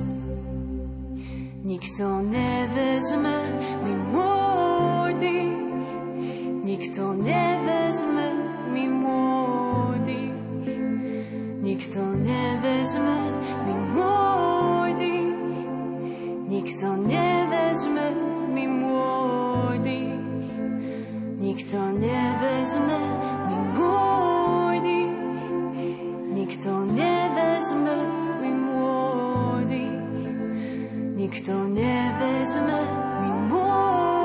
[1.66, 3.42] Nikto nevezme
[3.82, 5.58] mi môj dých,
[6.62, 8.26] nikto nevezme
[8.70, 10.38] mi môj dých,
[11.66, 13.18] nikto nevezme
[13.66, 15.42] mi môj dých,
[16.46, 18.06] nikto nevezme
[18.54, 20.22] mi môj dých,
[21.42, 22.98] nikto nevezme
[23.50, 25.18] mi môj dých,
[26.30, 28.15] nikto nevezme mi môj
[31.26, 32.78] Nikto nevezme.
[33.18, 34.15] Mi môj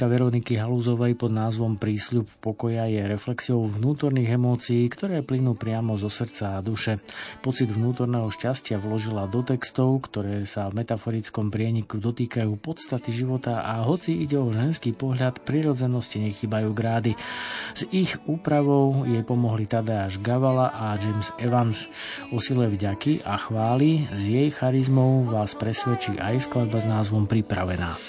[0.00, 6.08] Novinka Veroniky Halúzovej pod názvom Prísľub pokoja je reflexiou vnútorných emócií, ktoré plynú priamo zo
[6.08, 7.04] srdca a duše.
[7.44, 13.84] Pocit vnútorného šťastia vložila do textov, ktoré sa v metaforickom prieniku dotýkajú podstaty života a
[13.84, 17.12] hoci ide o ženský pohľad, prirodzenosti nechybajú grády.
[17.76, 21.92] S ich úpravou jej pomohli Tadeáš Gavala a James Evans.
[22.32, 28.00] O sile vďaky a chvály s jej charizmou vás presvedčí aj skladba s názvom Pripravená.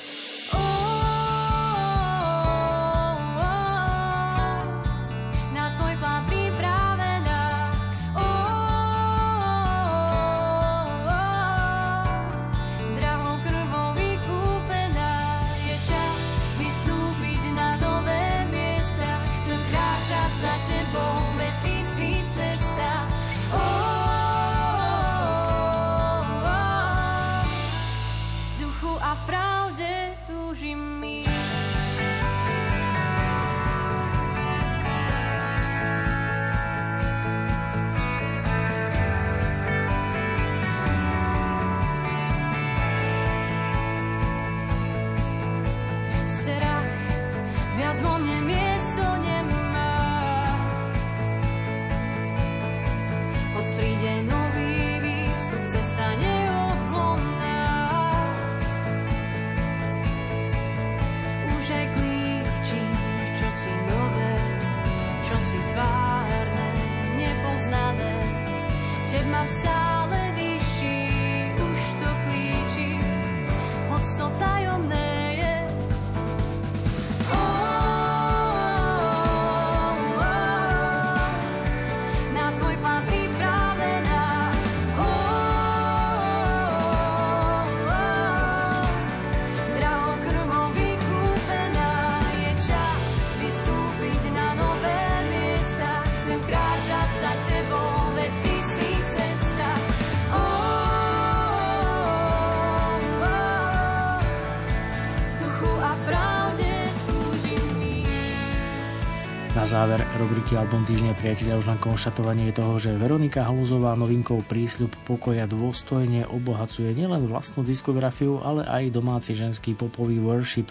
[110.52, 116.28] Rubriky Album týždňa priateľa už len konštatovanie toho, že Veronika Haluzová novinkou prísľub pokoja dôstojne
[116.28, 120.68] obohacuje nielen vlastnú diskografiu, ale aj domáci ženský popový worship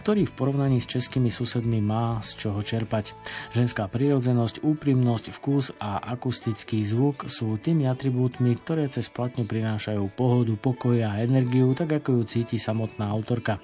[0.00, 3.12] ktorý v porovnaní s českými susedmi má z čoho čerpať.
[3.52, 10.56] Ženská prirodzenosť, úprimnosť, vkus a akustický zvuk sú tými atribútmi, ktoré cez platňu prinášajú pohodu,
[10.56, 13.60] pokoj a energiu, tak ako ju cíti samotná autorka.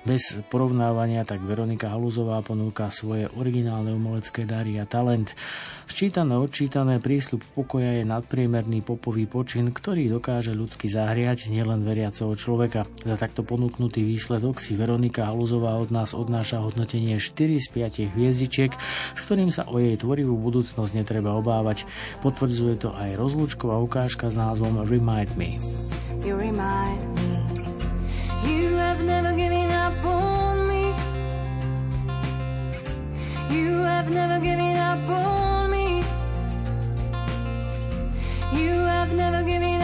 [0.00, 5.36] Bez porovnávania tak Veronika Haluzová ponúka svoje originálne umelecké dary a talent.
[5.84, 12.88] Sčítané, odčítané prísľub pokoja je nadpriemerný popový počin, ktorý dokáže ľudsky zahriať nielen veriaceho človeka.
[13.04, 18.72] Za takto ponúknutý výsledok si Veronika Haluzová od nás odnáša hodnotenie 4 z 5 hviezdičiek,
[19.12, 21.84] s ktorým sa o jej tvorivú budúcnosť netreba obávať.
[22.24, 25.60] Potvrdzuje to aj rozlúčková ukážka s názvom Remind Me.
[26.24, 27.29] You remind me
[34.02, 35.98] have never given up on me.
[38.50, 39.79] You have never given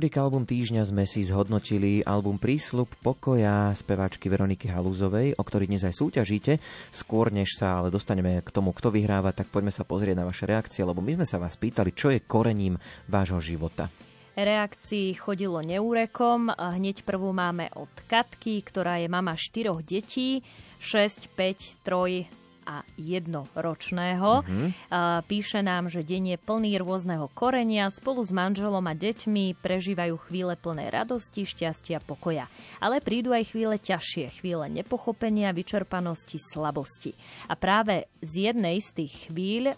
[0.00, 5.68] V rubrike Album týždňa sme si zhodnotili album Prísľub pokoja speváčky Veroniky Halúzovej, o ktorý
[5.68, 6.56] dnes aj súťažíte.
[6.88, 10.48] Skôr než sa ale dostaneme k tomu, kto vyhráva, tak poďme sa pozrieť na vaše
[10.48, 12.80] reakcie, lebo my sme sa vás pýtali, čo je korením
[13.12, 13.92] vášho života.
[14.40, 16.48] Reakcií chodilo neúrekom.
[16.48, 20.40] Hneď prvú máme od Katky, ktorá je mama štyroch detí,
[20.80, 22.39] 6, 5, 3
[22.70, 24.46] a jednoročného.
[24.46, 24.66] Mhm.
[24.94, 30.14] A Píše nám, že deň je plný rôzneho korenia, spolu s manželom a deťmi prežívajú
[30.30, 32.46] chvíle plné radosti, šťastia, pokoja.
[32.78, 37.18] Ale prídu aj chvíle ťažšie, chvíle nepochopenia, vyčerpanosti, slabosti.
[37.50, 39.74] A práve z jednej z tých chvíľ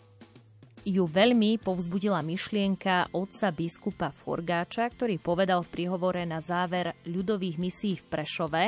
[0.82, 7.94] ju veľmi povzbudila myšlienka otca biskupa Forgáča, ktorý povedal v príhovore na záver ľudových misí
[7.98, 8.64] v Prešove,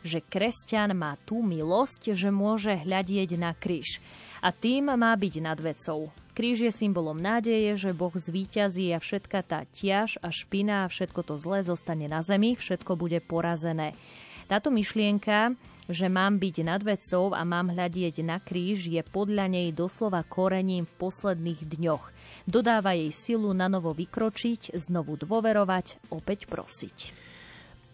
[0.00, 4.00] že kresťan má tú milosť, že môže hľadieť na kríž.
[4.40, 6.08] A tým má byť nad vecou.
[6.38, 11.20] Kríž je symbolom nádeje, že Boh zvíťazí a všetka tá ťaž a špina a všetko
[11.26, 13.98] to zlé zostane na zemi, všetko bude porazené.
[14.46, 15.58] Táto myšlienka,
[15.88, 20.84] že mám byť nad vecou a mám hľadieť na kríž, je podľa nej doslova korením
[20.84, 22.04] v posledných dňoch.
[22.44, 27.28] Dodáva jej silu na novo vykročiť, znovu dôverovať, opäť prosiť.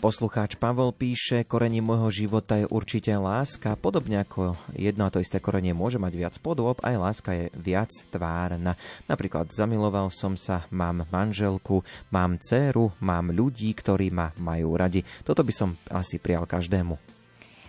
[0.04, 3.72] Poslucháč Pavel píše, korenie môjho života je určite láska.
[3.72, 7.88] Podobne ako jedno a to isté korenie môže mať viac podôb, aj láska je viac
[8.12, 8.76] tvárna.
[9.08, 11.80] Napríklad zamiloval som sa, mám manželku,
[12.12, 15.00] mám dceru, mám ľudí, ktorí ma majú radi.
[15.24, 17.13] Toto by som asi prijal každému.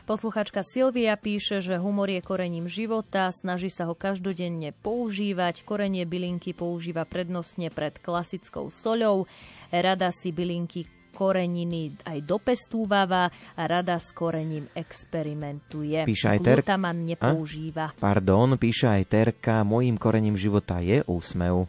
[0.06, 5.66] Posluchačka Silvia píše, že humor je korením života, snaží sa ho každodenne používať.
[5.66, 9.26] Korenie bylinky používa prednostne pred klasickou soľou.
[9.74, 16.06] Rada si bylinky koreniny aj dopestúvava a rada s korením experimentuje.
[16.06, 16.62] Píše aj ter...
[16.62, 17.90] Glutaman nepoužíva.
[17.90, 17.98] A?
[17.98, 21.66] Pardon, píše aj Terka, mojím korením života je úsmev.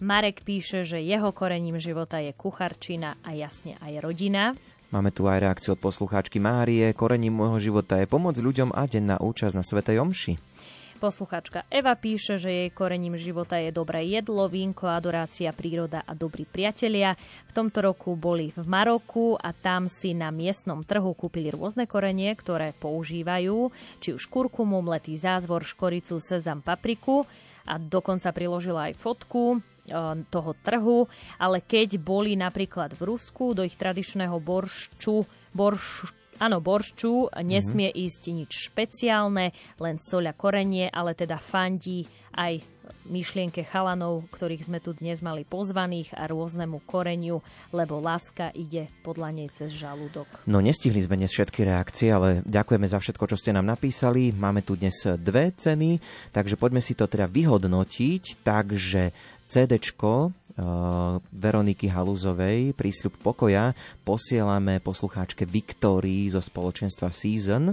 [0.00, 4.54] Marek píše, že jeho korením života je kucharčina a jasne aj rodina.
[4.90, 6.90] Máme tu aj reakciu od poslucháčky Márie.
[6.98, 10.34] Korením môjho života je pomoc ľuďom a denná účasť na Svetej Omši.
[10.98, 16.42] Posluchačka Eva píše, že jej korením života je dobré jedlo, vínko, adorácia, príroda a dobrí
[16.42, 17.14] priatelia.
[17.46, 22.34] V tomto roku boli v Maroku a tam si na miestnom trhu kúpili rôzne korenie,
[22.34, 23.70] ktoré používajú,
[24.02, 27.22] či už kurkumu, mletý zázvor, škoricu, sezam, papriku
[27.62, 29.62] a dokonca priložila aj fotku
[30.30, 31.04] toho trhu,
[31.36, 38.04] ale keď boli napríklad v Rusku do ich tradičného boršču, borš, Áno, boršču nesmie mm-hmm.
[38.08, 42.64] ísť nič špeciálne, len soľa korenie, ale teda fandí aj
[43.10, 47.44] myšlienke chalanov, ktorých sme tu dnes mali pozvaných a rôznemu koreniu,
[47.76, 50.48] lebo láska ide podľa nej cez žalúdok.
[50.48, 54.32] No nestihli sme dnes všetky reakcie, ale ďakujeme za všetko, čo ste nám napísali.
[54.32, 56.00] Máme tu dnes dve ceny,
[56.32, 58.40] takže poďme si to teda vyhodnotiť.
[58.40, 59.02] Takže
[59.50, 63.72] CDčko Eh, Veroniky Haluzovej, prísľub pokoja,
[64.04, 67.72] posielame poslucháčke Viktórii zo spoločenstva Season.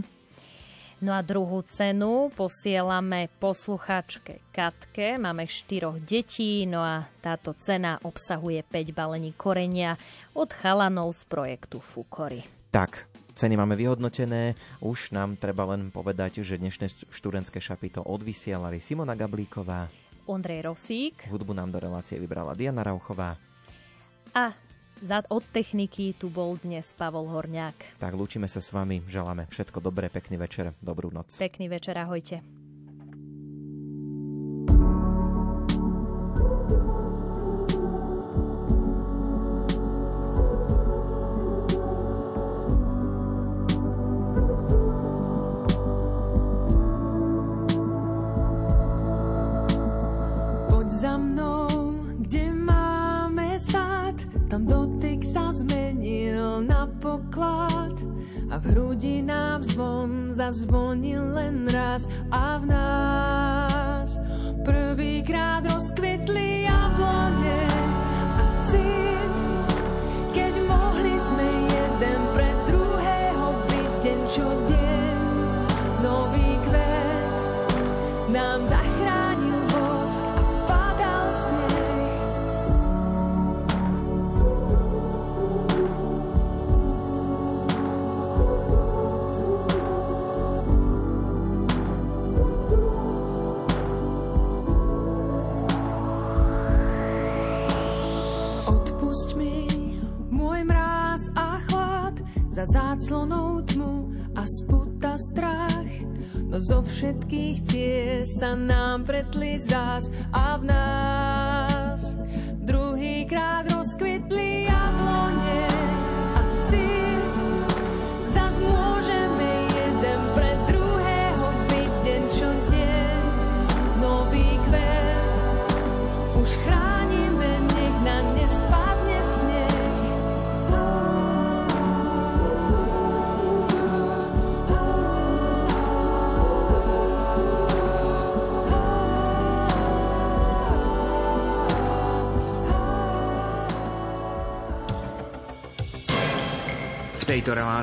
[0.98, 5.20] No a druhú cenu posielame poslucháčke Katke.
[5.20, 9.99] Máme štyroch detí, no a táto cena obsahuje 5 balení korenia
[10.34, 12.41] od chalanov z projektu Fukory.
[12.74, 13.06] Tak,
[13.36, 14.58] ceny máme vyhodnotené.
[14.82, 21.32] Už nám treba len povedať, že dnešné študentské šapy to odvysielali Simona Gablíková Ondrej Rosík.
[21.32, 23.40] Hudbu nám do relácie vybrala Diana Rauchová.
[24.36, 24.52] A
[25.02, 28.02] za, od techniky tu bol dnes Pavol Horňák.
[28.02, 31.38] Tak lúčime sa s vami, želáme všetko dobré, pekný večer, dobrú noc.
[31.38, 32.41] Pekný večer, ahojte.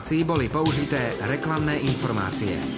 [0.05, 2.74] Relácii boli použité reklamné informácie.